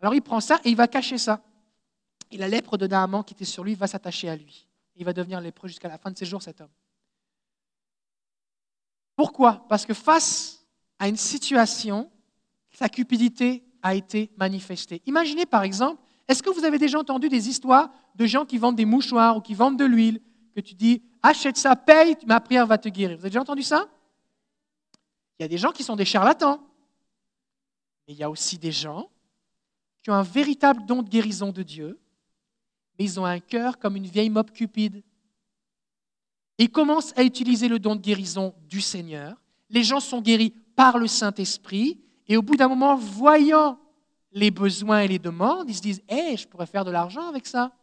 [0.00, 1.40] Alors il prend ça et il va cacher ça.
[2.30, 4.66] Et la lèpre de Naaman qui était sur lui va s'attacher à lui.
[4.96, 6.70] Il va devenir lépreux jusqu'à la fin de ses jours, cet homme.
[9.14, 9.64] Pourquoi?
[9.68, 10.66] Parce que face
[10.98, 12.10] à une situation,
[12.70, 15.02] sa cupidité a été manifesté.
[15.06, 18.76] Imaginez par exemple, est-ce que vous avez déjà entendu des histoires de gens qui vendent
[18.76, 20.20] des mouchoirs ou qui vendent de l'huile,
[20.54, 23.16] que tu dis, achète ça, paye, ma prière va te guérir.
[23.16, 23.88] Vous avez déjà entendu ça?
[25.38, 26.60] Il y a des gens qui sont des charlatans.
[28.06, 29.10] Mais il y a aussi des gens
[30.02, 31.98] qui ont un véritable don de guérison de Dieu,
[32.98, 35.02] mais ils ont un cœur comme une vieille mope cupide.
[36.58, 39.40] Ils commencent à utiliser le don de guérison du Seigneur.
[39.70, 42.00] Les gens sont guéris par le Saint-Esprit
[42.32, 43.78] et au bout d'un moment, voyant
[44.30, 47.46] les besoins et les demandes, ils se disent Hé, je pourrais faire de l'argent avec
[47.46, 47.76] ça.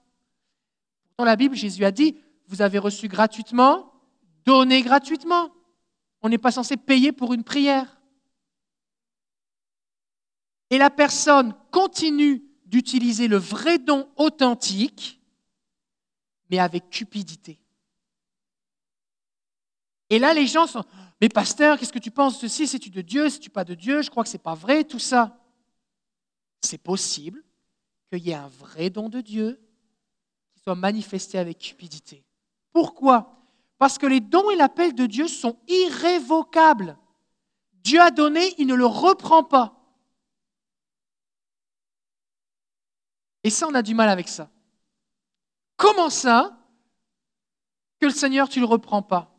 [1.19, 3.93] Dans la Bible, Jésus a dit Vous avez reçu gratuitement,
[4.45, 5.51] donnez gratuitement.
[6.23, 8.01] On n'est pas censé payer pour une prière.
[10.71, 15.21] Et la personne continue d'utiliser le vrai don authentique,
[16.49, 17.59] mais avec cupidité.
[20.09, 20.85] Et là, les gens sont
[21.21, 22.67] mais pasteur, qu'est-ce que tu penses de ceci?
[22.67, 23.29] C'est-tu de Dieu?
[23.29, 24.01] C'est-tu pas de Dieu?
[24.01, 25.37] Je crois que ce n'est pas vrai, tout ça.
[26.61, 27.43] C'est possible
[28.09, 29.61] qu'il y ait un vrai don de Dieu
[30.53, 32.23] qui soit manifesté avec cupidité.
[32.71, 33.35] Pourquoi?
[33.77, 36.97] Parce que les dons et l'appel de Dieu sont irrévocables.
[37.73, 39.75] Dieu a donné, il ne le reprend pas.
[43.43, 44.49] Et ça, on a du mal avec ça.
[45.77, 46.57] Comment ça
[47.99, 49.33] que le Seigneur, tu ne le reprends pas?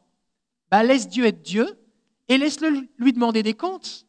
[0.71, 1.79] Bah, laisse Dieu être Dieu
[2.29, 4.07] et laisse-le lui demander des comptes.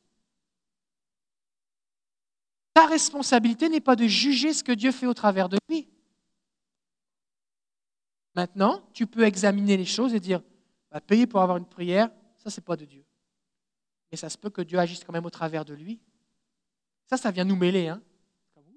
[2.73, 5.89] Ta responsabilité n'est pas de juger ce que Dieu fait au travers de lui.
[8.35, 10.41] Maintenant, tu peux examiner les choses et dire,
[10.89, 13.03] bah, payer pour avoir une prière, ça, c'est pas de Dieu.
[14.11, 15.99] Mais ça se peut que Dieu agisse quand même au travers de lui.
[17.07, 17.87] Ça, ça vient nous mêler.
[17.87, 18.01] Hein?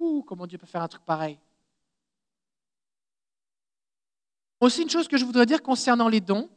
[0.00, 1.38] Ouh, comment Dieu peut faire un truc pareil
[4.60, 6.48] Aussi, une chose que je voudrais dire concernant les dons.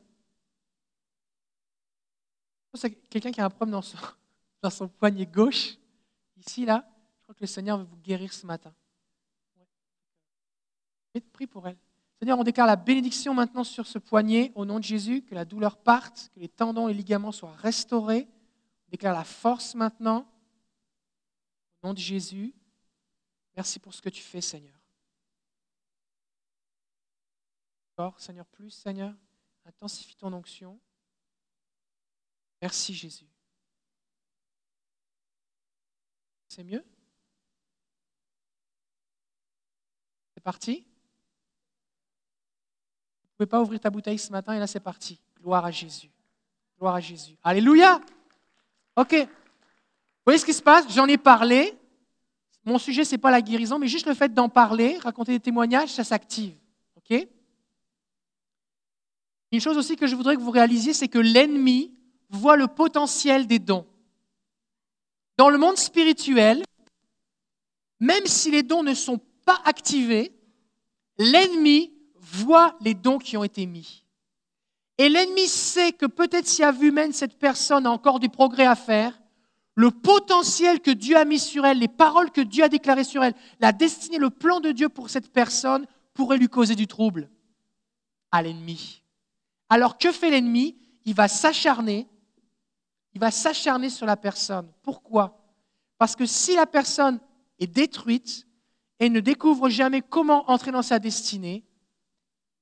[2.78, 3.80] C'est quelqu'un qui a un problème
[4.62, 5.78] dans son, poignet gauche.
[6.38, 6.88] Ici, là.
[7.18, 8.74] Je crois que le Seigneur veut vous guérir ce matin.
[11.34, 11.78] Prie pour elle.
[12.20, 15.46] Seigneur, on déclare la bénédiction maintenant sur ce poignet au nom de Jésus, que la
[15.46, 18.28] douleur parte, que les tendons et les ligaments soient restaurés.
[18.88, 20.28] On déclare la force maintenant
[21.82, 22.54] au nom de Jésus.
[23.56, 24.78] Merci pour ce que tu fais, Seigneur.
[28.18, 29.16] Seigneur, plus, Seigneur,
[29.66, 30.80] intensifie ton onction.
[32.62, 33.28] Merci, Jésus.
[36.48, 36.84] C'est mieux?
[40.34, 40.86] C'est parti?
[43.24, 45.20] Ne pouvez pas ouvrir ta bouteille ce matin et là c'est parti.
[45.40, 46.10] Gloire à Jésus.
[46.80, 47.38] Gloire à Jésus.
[47.44, 48.02] Alléluia.
[48.96, 49.14] Ok.
[49.14, 49.28] Vous
[50.26, 50.92] voyez ce qui se passe?
[50.92, 51.78] J'en ai parlé.
[52.66, 55.40] Mon sujet, ce n'est pas la guérison, mais juste le fait d'en parler, raconter des
[55.40, 56.58] témoignages, ça s'active.
[56.96, 57.28] Ok?
[59.52, 61.96] Une chose aussi que je voudrais que vous réalisiez, c'est que l'ennemi
[62.30, 63.86] voit le potentiel des dons.
[65.38, 66.64] Dans le monde spirituel,
[68.00, 70.34] même si les dons ne sont pas activés,
[71.18, 74.04] l'ennemi voit les dons qui ont été mis.
[74.98, 78.66] Et l'ennemi sait que peut-être si à vue humaine, cette personne a encore du progrès
[78.66, 79.20] à faire,
[79.76, 83.24] le potentiel que Dieu a mis sur elle, les paroles que Dieu a déclarées sur
[83.24, 85.86] elle, la destinée, le plan de Dieu pour cette personne
[86.16, 87.30] pourrait lui causer du trouble
[88.32, 89.04] à l'ennemi.
[89.70, 90.76] Alors que fait l'ennemi?
[91.06, 92.08] Il va s'acharner,
[93.18, 94.72] il va s'acharner sur la personne.
[94.84, 95.44] Pourquoi?
[95.98, 97.20] Parce que si la personne
[97.58, 98.46] est détruite
[99.00, 101.66] et ne découvre jamais comment entrer dans sa destinée,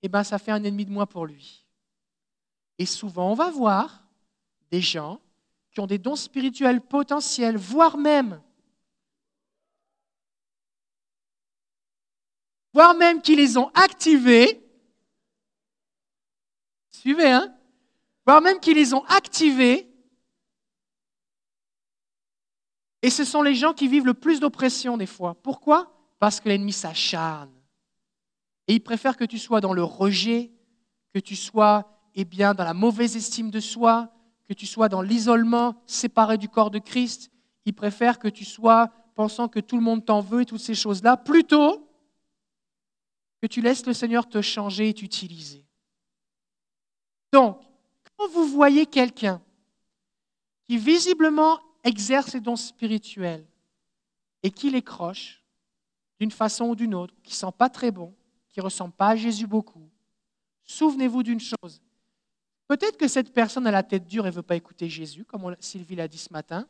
[0.01, 1.65] eh ben, ça fait un ennemi de moi pour lui.
[2.77, 4.05] Et souvent, on va voir
[4.71, 5.19] des gens
[5.73, 8.41] qui ont des dons spirituels potentiels, voire même,
[12.71, 14.65] voire même qui les ont activés.
[16.91, 17.53] Suivez, hein
[18.25, 19.91] Voire même qui les ont activés.
[23.05, 25.35] Et ce sont les gens qui vivent le plus d'oppression des fois.
[25.35, 25.95] Pourquoi?
[26.17, 27.53] Parce que l'ennemi s'acharne
[28.67, 30.51] et il préfère que tu sois dans le rejet,
[31.13, 34.11] que tu sois eh bien, dans la mauvaise estime de soi,
[34.47, 37.29] que tu sois dans l'isolement, séparé du corps de Christ.
[37.65, 40.73] Il préfère que tu sois pensant que tout le monde t'en veut et toutes ces
[40.73, 41.87] choses-là, plutôt
[43.39, 45.63] que tu laisses le Seigneur te changer et t'utiliser.
[47.31, 47.61] Donc,
[48.17, 49.43] quand vous voyez quelqu'un
[50.67, 53.45] qui visiblement exerce ses dons spirituels
[54.43, 55.41] et qui les croche
[56.19, 58.13] d'une façon ou d'une autre, qui ne sent pas très bon,
[58.49, 59.89] qui ne ressemble pas à Jésus beaucoup,
[60.63, 61.81] souvenez-vous d'une chose.
[62.67, 65.55] Peut-être que cette personne a la tête dure et ne veut pas écouter Jésus, comme
[65.59, 66.67] Sylvie l'a dit ce matin,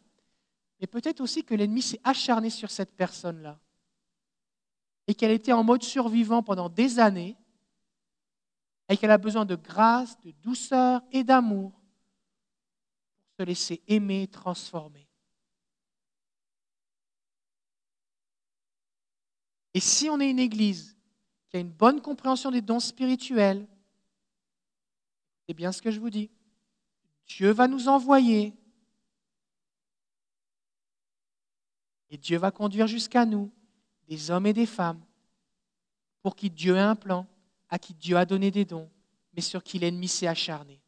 [0.79, 3.57] mais peut-être aussi que l'ennemi s'est acharné sur cette personne-là
[5.07, 7.37] et qu'elle était en mode survivant pendant des années
[8.89, 15.04] et qu'elle a besoin de grâce, de douceur et d'amour pour se laisser aimer transformer.
[19.75, 20.95] Et si on est une église
[21.49, 23.67] qui a une bonne compréhension des dons spirituels,
[25.45, 26.31] c'est bien ce que je vous dis.
[27.27, 28.53] Dieu va nous envoyer
[32.09, 33.51] et Dieu va conduire jusqu'à nous
[34.07, 35.03] des hommes et des femmes
[36.21, 37.27] pour qui Dieu a un plan,
[37.67, 38.89] à qui Dieu a donné des dons,
[39.33, 40.79] mais sur qui l'ennemi s'est acharné.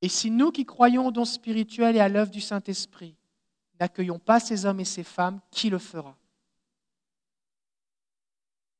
[0.00, 3.14] Et si nous qui croyons aux dons spirituels et à l'œuvre du Saint-Esprit
[3.82, 6.16] n'accueillons pas ces hommes et ces femmes, qui le fera?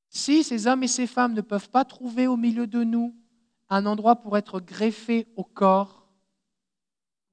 [0.08, 3.16] Si ces hommes et ces femmes ne peuvent pas trouver au milieu de nous
[3.68, 6.06] un endroit pour être greffés au corps,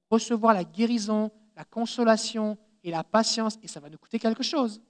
[0.10, 4.82] recevoir la guérison, la consolation et la patience, et ça va nous coûter quelque chose,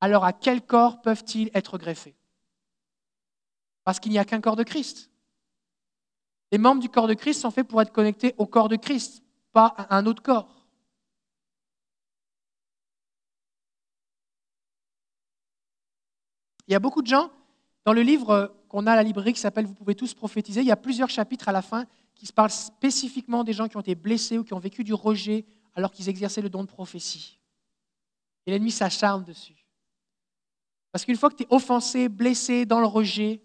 [0.00, 2.16] alors à quel corps peuvent-ils être greffés?
[3.84, 5.10] Parce qu'il n'y a qu'un corps de Christ.
[6.52, 9.23] Les membres du corps de Christ sont faits pour être connectés au corps de Christ,
[9.54, 10.66] pas à un autre corps.
[16.66, 17.30] Il y a beaucoup de gens,
[17.84, 20.66] dans le livre qu'on a à la librairie qui s'appelle Vous pouvez tous prophétiser, il
[20.66, 23.80] y a plusieurs chapitres à la fin qui se parlent spécifiquement des gens qui ont
[23.80, 27.38] été blessés ou qui ont vécu du rejet alors qu'ils exerçaient le don de prophétie.
[28.46, 29.66] Et l'ennemi s'acharne dessus.
[30.90, 33.42] Parce qu'une fois que tu es offensé, blessé, dans le rejet,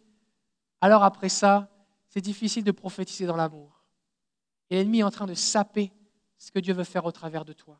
[0.82, 1.70] alors après ça,
[2.07, 3.84] c'est difficile de prophétiser dans l'amour.
[4.70, 5.91] Et l'ennemi est en train de saper
[6.40, 7.80] ce que Dieu veut faire au travers de toi.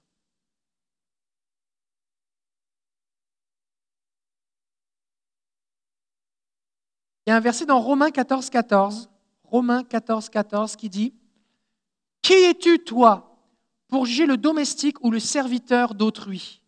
[7.26, 9.10] Il y a un verset dans Romains 14, 14,
[9.43, 11.14] Romains 14, 14 qui dit
[12.22, 13.38] Qui es-tu, toi,
[13.88, 16.62] pour juger le domestique ou le serviteur d'autrui?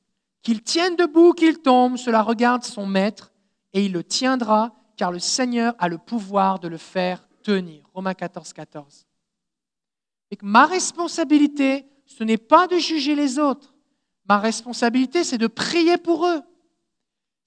[0.44, 3.32] Qu'il tienne debout, qu'il tombe, cela regarde son maître,
[3.74, 7.84] et il le tiendra, car le Seigneur a le pouvoir de le faire tenir.
[7.94, 9.06] Romains 14, 14.
[10.32, 13.74] Et ma responsabilité, ce n'est pas de juger les autres.
[14.28, 16.42] Ma responsabilité, c'est de prier pour eux.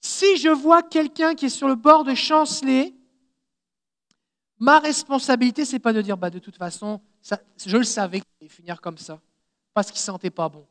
[0.01, 2.95] Si je vois quelqu'un qui est sur le bord de chanceler,
[4.59, 7.01] ma responsabilité, c'est pas de dire, bah, de toute façon,
[7.65, 9.19] je le savais qu'il allait finir comme ça,
[9.73, 10.67] parce qu'il ne sentait pas bon.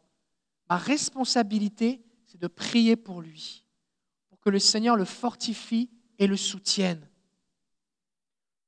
[0.70, 3.64] Ma responsabilité, c'est de prier pour lui,
[4.28, 7.04] pour que le Seigneur le fortifie et le soutienne.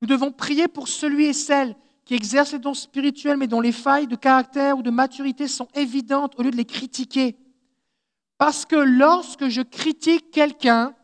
[0.03, 1.77] Nous devons prier pour celui et celle
[2.07, 5.69] qui exercent les dons spirituels, mais dont les failles de caractère ou de maturité sont
[5.75, 7.37] évidentes, au lieu de les critiquer.
[8.39, 10.95] Parce que lorsque je critique quelqu'un,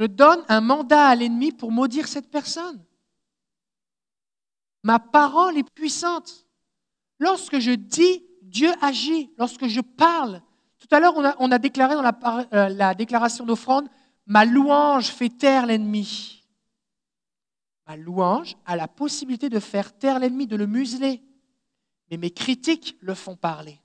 [0.00, 2.84] je donne un mandat à l'ennemi pour maudire cette personne.
[4.82, 6.44] Ma parole est puissante.
[7.20, 9.32] Lorsque je dis, Dieu agit.
[9.38, 10.42] Lorsque je parle.
[10.80, 12.18] Tout à l'heure, on a, déclaré dans la,
[12.52, 13.88] euh, la déclaration d'offrande,
[14.26, 16.43] ma louange fait taire l'ennemi
[17.86, 21.22] ma louange a la possibilité de faire taire l'ennemi, de le museler.
[22.10, 23.80] Mais mes critiques le font parler.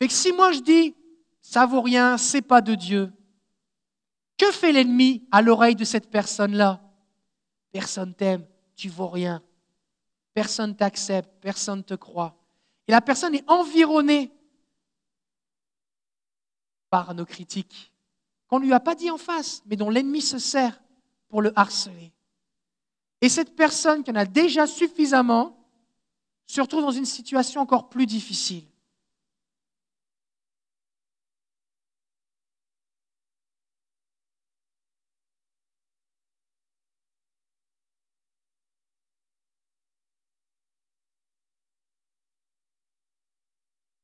[0.00, 0.94] Fait si moi je dis
[1.40, 3.12] ça vaut rien, c'est pas de Dieu,
[4.38, 6.80] que fait l'ennemi à l'oreille de cette personne-là?
[7.72, 8.46] Personne t'aime,
[8.76, 9.42] tu vaux rien.
[10.34, 12.36] Personne t'accepte, personne te croit.
[12.88, 14.32] Et la personne est environnée
[16.90, 17.92] par nos critiques,
[18.48, 20.82] qu'on ne lui a pas dit en face, mais dont l'ennemi se sert
[21.28, 22.12] pour le harceler.
[23.22, 25.56] Et cette personne qui en a déjà suffisamment
[26.44, 28.64] se retrouve dans une situation encore plus difficile.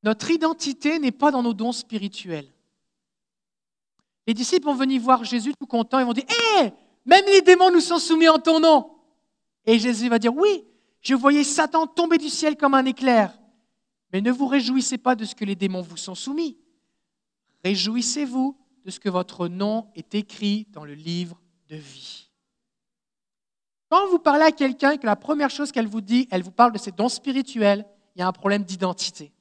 [0.05, 2.47] Notre identité n'est pas dans nos dons spirituels.
[4.29, 6.25] Les disciples vont venir voir Jésus tout contents et vont dire
[6.61, 6.71] Hé,
[7.05, 8.98] même les démons nous sont soumis en ton nom.
[9.69, 10.65] Et Jésus va dire, oui,
[11.03, 13.39] je voyais Satan tomber du ciel comme un éclair.
[14.15, 16.57] Mais ne vous réjouissez pas de ce que les démons vous sont soumis.
[17.63, 21.39] Réjouissez-vous de ce que votre nom est écrit dans le livre
[21.69, 22.31] de vie.
[23.91, 26.51] Quand vous parlez à quelqu'un et que la première chose qu'elle vous dit, elle vous
[26.51, 27.85] parle de ses dons spirituels,
[28.17, 29.35] il y a un problème d'identité.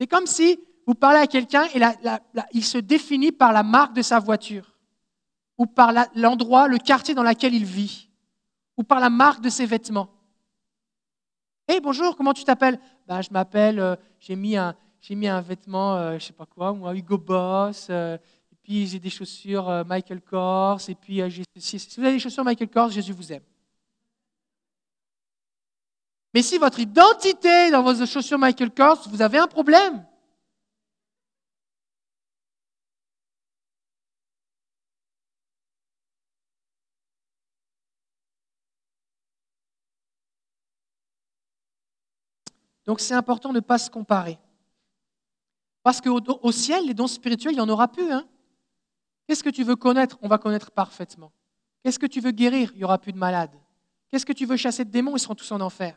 [0.00, 1.80] C'est comme si vous parlez à quelqu'un et
[2.52, 4.76] il se définit par la marque de sa voiture
[5.58, 8.08] ou par l'endroit, le quartier dans lequel il vit
[8.76, 10.08] ou par la marque de ses vêtements.
[11.68, 12.78] Hé, bonjour, comment tu t'appelles?
[13.06, 14.74] Ben, Je m'appelle, euh, j'ai mis, un,
[15.10, 18.16] mis un vêtement, euh, je sais pas quoi, Hugo Boss, euh,
[18.50, 21.20] et puis j'ai des chaussures Michael Kors, et puis
[21.56, 23.42] si, si vous avez des chaussures Michael Kors, Jésus vous aime.
[26.34, 30.04] Mais si votre identité est dans vos chaussures Michael Kors, vous avez un problème.
[42.86, 44.38] Donc c'est important de ne pas se comparer.
[45.82, 48.10] Parce qu'au ciel, les dons spirituels, il n'y en aura plus.
[48.12, 48.26] Hein.
[49.26, 50.18] Qu'est-ce que tu veux connaître?
[50.22, 51.32] On va connaître parfaitement.
[51.82, 52.70] Qu'est-ce que tu veux guérir?
[52.74, 53.54] Il n'y aura plus de malades.
[54.10, 55.16] Qu'est-ce que tu veux chasser de démons?
[55.16, 55.96] Ils seront tous en enfer.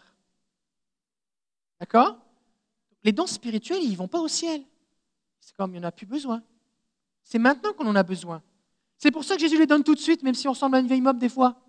[1.80, 2.18] D'accord?
[3.04, 4.64] Les dons spirituels, ils ne vont pas au ciel.
[5.40, 6.42] C'est comme il n'y en a plus besoin.
[7.22, 8.42] C'est maintenant qu'on en a besoin.
[8.98, 10.80] C'est pour ça que Jésus les donne tout de suite, même si on ressemble à
[10.80, 11.62] une vieille mob des fois.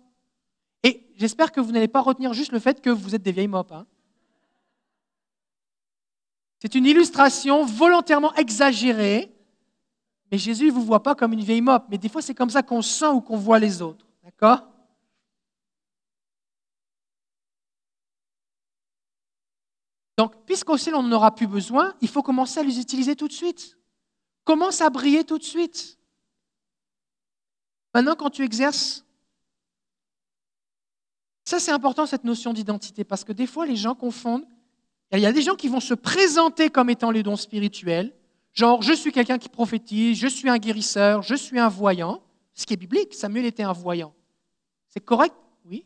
[0.81, 3.47] Et j'espère que vous n'allez pas retenir juste le fait que vous êtes des vieilles
[3.47, 3.71] mobs.
[3.71, 3.85] Hein.
[6.59, 9.31] C'est une illustration volontairement exagérée,
[10.31, 11.85] mais Jésus ne vous voit pas comme une vieille mop.
[11.89, 14.05] Mais des fois, c'est comme ça qu'on sent ou qu'on voit les autres.
[14.23, 14.63] D'accord?
[20.17, 23.27] Donc, puisqu'au ciel, on n'en aura plus besoin, il faut commencer à les utiliser tout
[23.27, 23.77] de suite.
[24.43, 25.99] Commence à briller tout de suite.
[27.93, 29.05] Maintenant, quand tu exerces,
[31.45, 34.47] ça c'est important cette notion d'identité, parce que des fois les gens confondent
[35.13, 38.13] il y a des gens qui vont se présenter comme étant les dons spirituels,
[38.53, 42.21] genre je suis quelqu'un qui prophétise, je suis un guérisseur, je suis un voyant,
[42.53, 44.13] ce qui est biblique, Samuel était un voyant.
[44.89, 45.35] C'est correct?
[45.65, 45.85] Oui.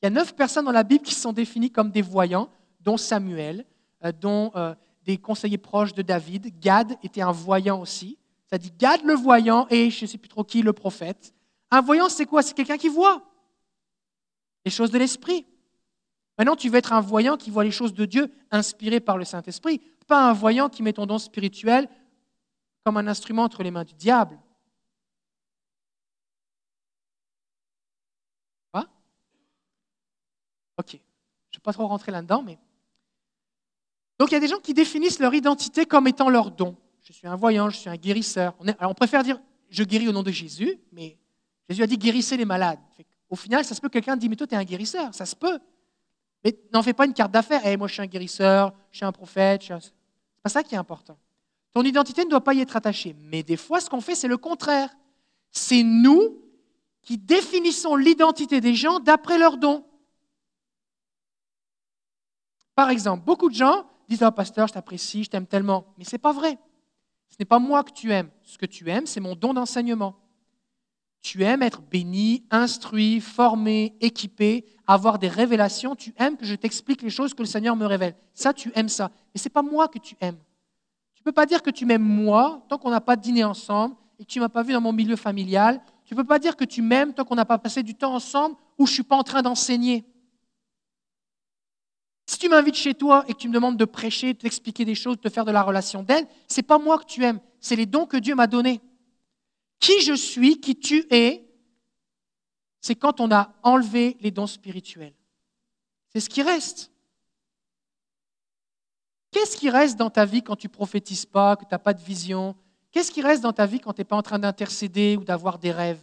[0.00, 2.48] Il y a neuf personnes dans la Bible qui sont définies comme des voyants,
[2.80, 3.66] dont Samuel,
[4.04, 6.58] euh, dont euh, des conseillers proches de David.
[6.60, 8.18] Gad était un voyant aussi.
[8.48, 11.34] Ça dit Gad le voyant et je ne sais plus trop qui le prophète.
[11.70, 12.42] Un voyant, c'est quoi?
[12.42, 13.22] C'est quelqu'un qui voit
[14.64, 15.46] les choses de l'esprit.
[16.38, 19.24] Maintenant, tu veux être un voyant qui voit les choses de Dieu inspiré par le
[19.24, 21.88] Saint-Esprit, pas un voyant qui met ton don spirituel
[22.84, 24.38] comme un instrument entre les mains du diable.
[28.72, 28.86] Quoi?
[30.78, 31.00] Ok, je ne
[31.56, 32.58] vais pas trop rentrer là-dedans, mais...
[34.18, 36.76] Donc il y a des gens qui définissent leur identité comme étant leur don.
[37.02, 38.54] Je suis un voyant, je suis un guérisseur.
[38.60, 38.66] On.
[38.66, 41.18] Alors, on préfère dire je guéris au nom de Jésus, mais
[41.68, 42.78] Jésus a dit guérissez les malades.
[43.28, 45.26] Au final, ça se peut que quelqu'un dise mais toi tu es un guérisseur, ça
[45.26, 45.58] se peut.
[46.46, 47.62] Mais n'en fais pas une carte d'affaires.
[47.64, 49.64] Eh, moi je suis un guérisseur, je suis un prophète.
[49.64, 49.80] Ce n'est
[50.44, 51.18] pas ça qui est important.
[51.72, 53.16] Ton identité ne doit pas y être attachée.
[53.18, 54.94] Mais des fois, ce qu'on fait, c'est le contraire.
[55.50, 56.40] C'est nous
[57.02, 59.84] qui définissons l'identité des gens d'après leurs dons.
[62.76, 65.92] Par exemple, beaucoup de gens disent Ah, pasteur, je t'apprécie, je t'aime tellement.
[65.98, 66.60] Mais ce n'est pas vrai.
[67.30, 68.30] Ce n'est pas moi que tu aimes.
[68.44, 70.14] Ce que tu aimes, c'est mon don d'enseignement.
[71.26, 75.96] Tu aimes être béni, instruit, formé, équipé, avoir des révélations.
[75.96, 78.14] Tu aimes que je t'explique les choses que le Seigneur me révèle.
[78.32, 79.10] Ça, tu aimes ça.
[79.34, 80.38] Mais ce n'est pas moi que tu aimes.
[81.14, 83.96] Tu ne peux pas dire que tu m'aimes moi tant qu'on n'a pas dîné ensemble
[84.20, 85.82] et que tu ne m'as pas vu dans mon milieu familial.
[86.04, 88.14] Tu ne peux pas dire que tu m'aimes tant qu'on n'a pas passé du temps
[88.14, 90.04] ensemble ou je ne suis pas en train d'enseigner.
[92.26, 94.94] Si tu m'invites chez toi et que tu me demandes de prêcher, de t'expliquer des
[94.94, 97.86] choses, de faire de la relation d'aide, c'est pas moi que tu aimes, c'est les
[97.86, 98.80] dons que Dieu m'a donnés.
[99.78, 101.44] Qui je suis, qui tu es,
[102.80, 105.14] c'est quand on a enlevé les dons spirituels.
[106.08, 106.90] C'est ce qui reste.
[109.30, 112.02] Qu'est-ce qui reste dans ta vie quand tu prophétises pas, que tu n'as pas de
[112.02, 112.56] vision?
[112.90, 115.58] Qu'est-ce qui reste dans ta vie quand tu n'es pas en train d'intercéder ou d'avoir
[115.58, 116.02] des rêves?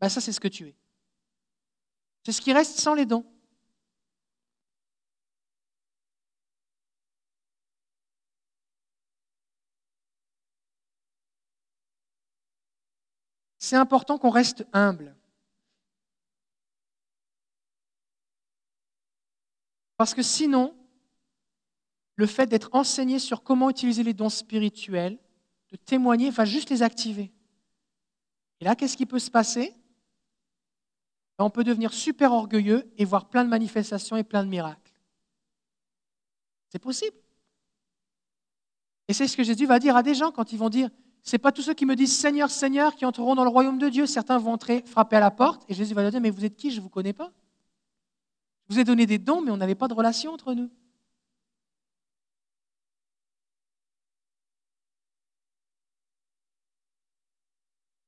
[0.00, 0.74] Ben Ça, c'est ce que tu es.
[2.24, 3.24] C'est ce qui reste sans les dons.
[13.70, 15.14] C'est important qu'on reste humble.
[19.96, 20.76] Parce que sinon,
[22.16, 25.20] le fait d'être enseigné sur comment utiliser les dons spirituels,
[25.70, 27.30] de témoigner, va juste les activer.
[28.58, 29.72] Et là, qu'est-ce qui peut se passer?
[31.38, 34.98] On peut devenir super orgueilleux et voir plein de manifestations et plein de miracles.
[36.70, 37.16] C'est possible.
[39.06, 40.90] Et c'est ce que Jésus va dire à des gens quand ils vont dire
[41.22, 43.78] ce n'est pas tous ceux qui me disent Seigneur, Seigneur qui entreront dans le royaume
[43.78, 44.06] de Dieu.
[44.06, 46.56] Certains vont entrer, frapper à la porte, et Jésus va leur dire Mais vous êtes
[46.56, 46.70] qui?
[46.70, 47.30] Je ne vous connais pas.
[48.68, 50.70] Je vous ai donné des dons, mais on n'avait pas de relation entre nous.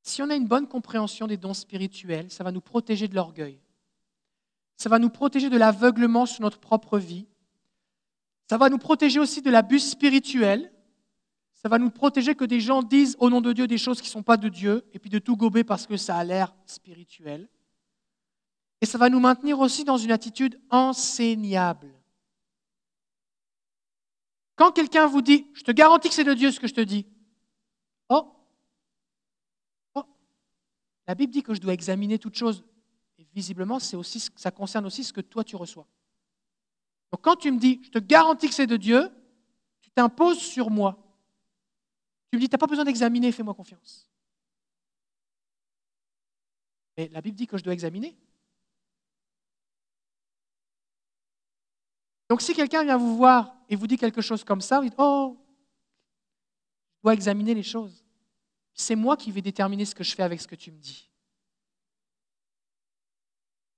[0.03, 3.59] Si on a une bonne compréhension des dons spirituels, ça va nous protéger de l'orgueil.
[4.77, 7.27] Ça va nous protéger de l'aveuglement sur notre propre vie.
[8.51, 10.73] Ça va nous protéger aussi de l'abus spirituel.
[11.63, 14.09] Ça va nous protéger que des gens disent au nom de Dieu des choses qui
[14.09, 16.53] ne sont pas de Dieu, et puis de tout gober parce que ça a l'air
[16.67, 17.49] spirituel.
[18.81, 21.95] Et ça va nous maintenir aussi dans une attitude enseignable.
[24.57, 26.81] Quand quelqu'un vous dit, je te garantis que c'est de Dieu ce que je te
[26.81, 27.07] dis,
[28.09, 28.35] oh,
[29.95, 30.05] oh,
[31.07, 32.65] la Bible dit que je dois examiner toute chose.
[33.19, 35.87] Et visiblement, aussi, ça concerne aussi ce que toi tu reçois.
[37.13, 39.11] Donc quand tu me dis, je te garantis que c'est de Dieu,
[39.81, 41.02] tu t'imposes sur moi.
[42.33, 44.09] Tu me dis, tu n'as pas besoin d'examiner, fais-moi confiance.
[46.97, 48.17] Mais la Bible dit que je dois examiner.
[52.31, 54.95] Donc si quelqu'un vient vous voir et vous dit quelque chose comme ça, vous dites,
[54.97, 55.37] oh,
[56.97, 58.03] je dois examiner les choses.
[58.73, 61.11] C'est moi qui vais déterminer ce que je fais avec ce que tu me dis.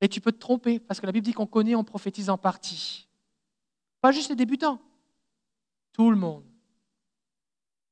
[0.01, 2.39] Et tu peux te tromper, parce que la Bible dit qu'on connaît, on prophétise en
[2.39, 3.09] partie.
[4.01, 4.81] Pas juste les débutants,
[5.93, 6.54] tout le monde.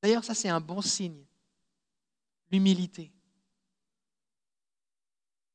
[0.02, 1.24] D'ailleurs, ça c'est un bon signe.
[2.50, 3.12] L'humilité.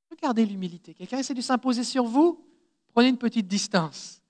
[0.09, 0.93] Regardez l'humilité.
[0.93, 2.43] Quelqu'un essaie de s'imposer sur vous,
[2.93, 4.21] prenez une petite distance.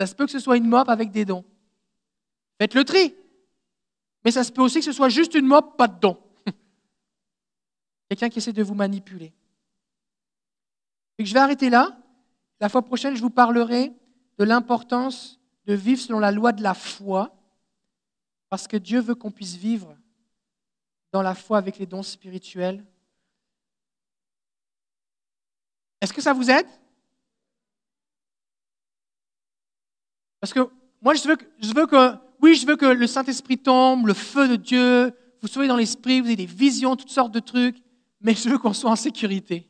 [0.00, 1.44] Ça se peut que ce soit une mop avec des dons.
[2.58, 3.14] Faites le tri.
[4.24, 6.18] Mais ça se peut aussi que ce soit juste une mop, pas de dons.
[8.08, 9.34] Quelqu'un qui essaie de vous manipuler.
[11.18, 11.98] Et je vais arrêter là.
[12.60, 13.92] La fois prochaine, je vous parlerai
[14.38, 17.36] de l'importance de vivre selon la loi de la foi
[18.54, 19.96] parce que Dieu veut qu'on puisse vivre
[21.10, 22.84] dans la foi avec les dons spirituels.
[26.00, 26.68] Est-ce que ça vous aide?
[30.38, 30.60] Parce que
[31.02, 31.34] moi, je veux,
[31.86, 35.76] que, oui, je veux que le Saint-Esprit tombe, le feu de Dieu, vous soyez dans
[35.76, 37.82] l'esprit, vous ayez des visions, toutes sortes de trucs,
[38.20, 39.68] mais je veux qu'on soit en sécurité.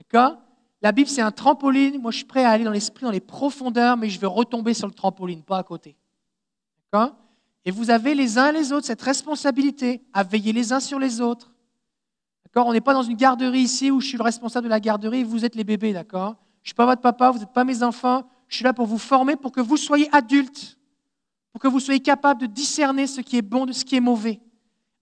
[0.00, 0.38] D'accord?
[0.82, 2.02] La Bible, c'est un trampoline.
[2.02, 4.74] Moi, je suis prêt à aller dans l'esprit, dans les profondeurs, mais je veux retomber
[4.74, 5.94] sur le trampoline, pas à côté.
[6.90, 7.14] D'accord?
[7.64, 10.98] Et vous avez les uns et les autres cette responsabilité à veiller les uns sur
[10.98, 11.52] les autres.
[12.44, 12.66] D'accord?
[12.66, 15.20] On n'est pas dans une garderie ici où je suis le responsable de la garderie
[15.20, 16.36] et vous êtes les bébés, d'accord?
[16.62, 18.28] Je ne suis pas votre papa, vous n'êtes pas mes enfants.
[18.48, 20.78] Je suis là pour vous former, pour que vous soyez adultes,
[21.52, 24.00] pour que vous soyez capables de discerner ce qui est bon de ce qui est
[24.00, 24.40] mauvais.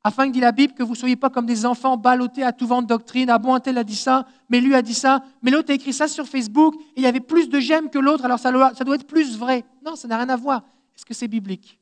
[0.05, 2.53] afin que dit la Bible que vous ne soyez pas comme des enfants ballottés à
[2.53, 3.31] tout vent de doctrine.
[3.31, 5.75] Ah bon, un tel a dit ça, mais lui a dit ça, mais l'autre a
[5.75, 8.51] écrit ça sur Facebook et il y avait plus de j'aime que l'autre, alors ça
[8.51, 9.65] doit, ça doit être plus vrai.
[9.85, 10.63] Non, ça n'a rien à voir.
[10.97, 11.79] Est-ce que c'est biblique?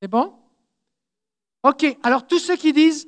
[0.00, 0.34] C'est bon?
[1.62, 3.06] Ok, alors tous ceux qui disent,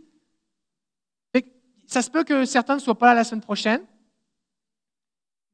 [1.86, 3.84] ça se peut que certains ne soient pas là la semaine prochaine,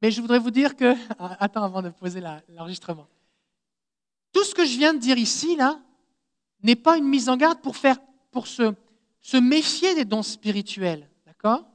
[0.01, 3.07] mais je voudrais vous dire que, attends avant de poser l'enregistrement,
[4.31, 5.79] tout ce que je viens de dire ici, là,
[6.63, 7.97] n'est pas une mise en garde pour, faire,
[8.31, 8.73] pour se,
[9.21, 11.09] se méfier des dons spirituels.
[11.25, 11.65] D'accord?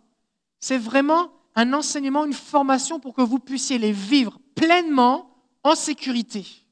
[0.60, 5.30] C'est vraiment un enseignement, une formation pour que vous puissiez les vivre pleinement
[5.62, 6.63] en sécurité.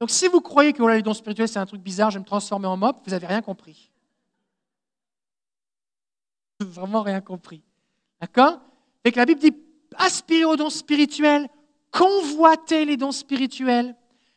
[0.00, 2.26] Donc si vous croyez que les dons spirituels, c'est un truc bizarre, je vais me
[2.26, 3.90] transformer en mob, vous n'avez rien compris.
[6.60, 7.62] Vraiment rien compris.
[8.20, 8.60] D'accord?
[9.04, 9.52] Et que la Bible dit
[9.96, 11.48] aspirer aux dons spirituels,
[11.90, 13.96] convoiter les dons spirituels,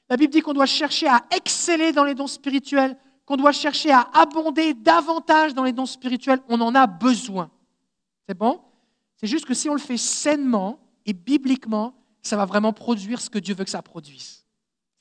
[0.10, 3.92] la Bible dit qu'on doit chercher à exceller dans les dons spirituels, qu'on doit chercher
[3.92, 6.42] à abonder davantage dans les dons spirituels.
[6.50, 7.50] On en a besoin.
[8.28, 8.62] C'est bon?
[9.16, 13.30] C'est juste que si on le fait sainement et bibliquement, ça va vraiment produire ce
[13.30, 14.46] que Dieu veut que ça produise.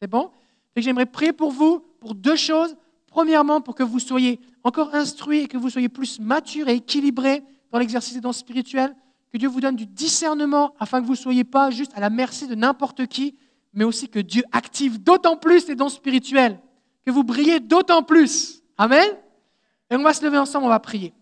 [0.00, 0.30] C'est bon?
[0.76, 2.76] J'aimerais prier pour vous pour deux choses.
[3.06, 7.42] Premièrement, pour que vous soyez encore instruits et que vous soyez plus matures et équilibrés
[7.72, 8.94] dans l'exercice des dons spirituels.
[9.32, 12.10] Que Dieu vous donne du discernement afin que vous ne soyez pas juste à la
[12.10, 13.36] merci de n'importe qui,
[13.72, 16.58] mais aussi que Dieu active d'autant plus les dons spirituels,
[17.04, 18.62] que vous brillez d'autant plus.
[18.76, 19.08] Amen.
[19.90, 21.12] Et on va se lever ensemble, on va prier.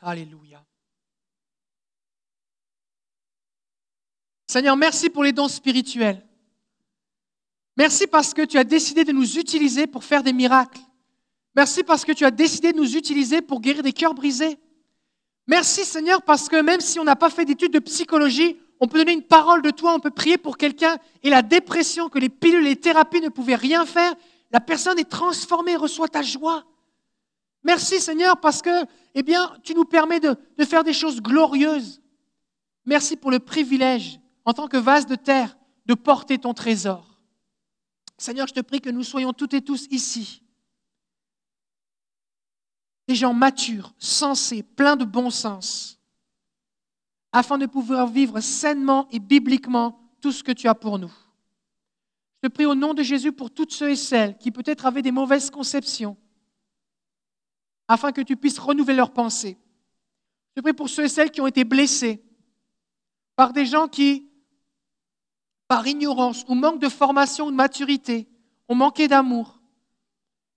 [0.00, 0.64] Alléluia.
[4.56, 6.24] Seigneur, merci pour les dons spirituels.
[7.76, 10.80] Merci parce que tu as décidé de nous utiliser pour faire des miracles.
[11.54, 14.56] Merci parce que tu as décidé de nous utiliser pour guérir des cœurs brisés.
[15.46, 18.96] Merci Seigneur parce que même si on n'a pas fait d'études de psychologie, on peut
[18.96, 22.30] donner une parole de toi, on peut prier pour quelqu'un et la dépression, que les
[22.30, 24.14] pilules, les thérapies ne pouvaient rien faire,
[24.52, 26.64] la personne est transformée, reçoit ta joie.
[27.62, 32.00] Merci Seigneur parce que, eh bien, tu nous permets de, de faire des choses glorieuses.
[32.86, 37.20] Merci pour le privilège, en tant que vase de terre, de porter ton trésor.
[38.16, 40.42] Seigneur, je te prie que nous soyons toutes et tous ici
[43.08, 46.00] des gens matures, sensés, pleins de bon sens,
[47.32, 51.12] afin de pouvoir vivre sainement et bibliquement tout ce que tu as pour nous.
[52.42, 55.02] Je te prie au nom de Jésus pour toutes ceux et celles qui peut-être avaient
[55.02, 56.16] des mauvaises conceptions,
[57.88, 59.56] afin que tu puisses renouveler leurs pensées.
[60.50, 62.24] Je te prie pour ceux et celles qui ont été blessés
[63.36, 64.25] par des gens qui,
[65.68, 68.28] par ignorance ou manque de formation ou de maturité,
[68.68, 69.60] ont manqué d'amour.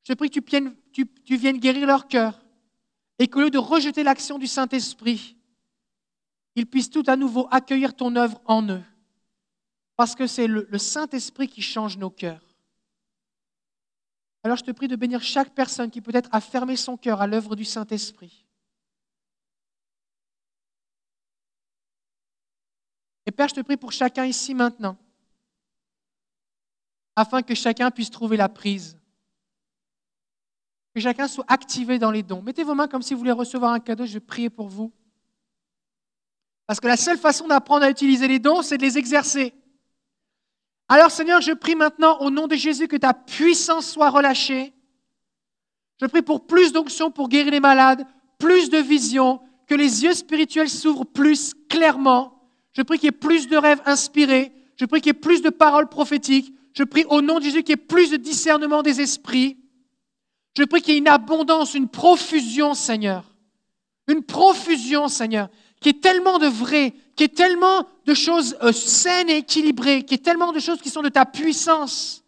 [0.03, 2.39] Je prie que tu viennes tu, viennes guérir leur cœur
[3.19, 5.35] et qu'au lieu de rejeter l'action du Saint-Esprit,
[6.55, 8.83] ils puissent tout à nouveau accueillir ton œuvre en eux.
[9.95, 12.43] Parce que c'est le, le Saint-Esprit qui change nos cœurs.
[14.43, 17.27] Alors je te prie de bénir chaque personne qui peut-être a fermé son cœur à
[17.27, 18.45] l'œuvre du Saint-Esprit.
[23.29, 24.97] Et Père, je te prie pour chacun ici maintenant,
[27.15, 28.97] afin que chacun puisse trouver la prise
[30.95, 32.41] que chacun soit activé dans les dons.
[32.41, 34.91] Mettez vos mains comme si vous voulez recevoir un cadeau, je prier pour vous.
[36.65, 39.53] Parce que la seule façon d'apprendre à utiliser les dons, c'est de les exercer.
[40.87, 44.73] Alors Seigneur, je prie maintenant au nom de Jésus que ta puissance soit relâchée.
[46.01, 48.07] Je prie pour plus d'onction pour guérir les malades,
[48.39, 52.38] plus de vision, que les yeux spirituels s'ouvrent plus clairement.
[52.73, 54.51] Je prie qu'il y ait plus de rêves inspirés.
[54.77, 56.53] Je prie qu'il y ait plus de paroles prophétiques.
[56.73, 59.57] Je prie au nom de Jésus qu'il y ait plus de discernement des esprits.
[60.57, 63.25] Je prie qu'il y ait une abondance, une profusion, Seigneur.
[64.07, 65.49] Une profusion, Seigneur,
[65.81, 70.15] qui est tellement de vrai, qui est tellement de choses euh, saines et équilibrées, qui
[70.15, 72.23] est tellement de choses qui sont de ta puissance,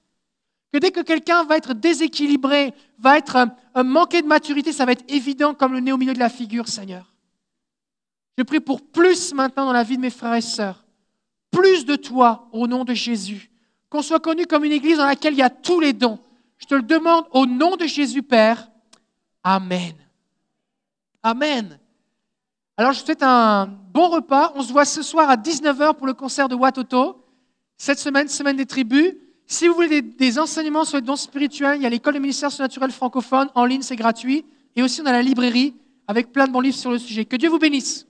[0.71, 4.93] que dès que quelqu'un va être déséquilibré, va être euh, manqué de maturité, ça va
[4.93, 7.10] être évident comme le nez au milieu de la figure, Seigneur.
[8.41, 10.83] Je prie pour plus maintenant dans la vie de mes frères et sœurs,
[11.51, 13.51] plus de toi au nom de Jésus,
[13.87, 16.17] qu'on soit connu comme une église dans laquelle il y a tous les dons,
[16.57, 18.67] je te le demande au nom de Jésus Père.
[19.43, 19.93] Amen.
[21.21, 21.77] Amen.
[22.77, 24.53] Alors je vous souhaite un bon repas.
[24.55, 27.23] On se voit ce soir à 19h pour le concert de Watoto.
[27.77, 29.13] Cette semaine, semaine des tribus.
[29.45, 32.51] Si vous voulez des, enseignements sur les dons spirituels, il y a l'école des ministères
[32.51, 34.45] surnaturels francophones en ligne, c'est gratuit.
[34.75, 35.75] Et aussi on a la librairie
[36.07, 37.25] avec plein de bons livres sur le sujet.
[37.25, 38.07] Que Dieu vous bénisse.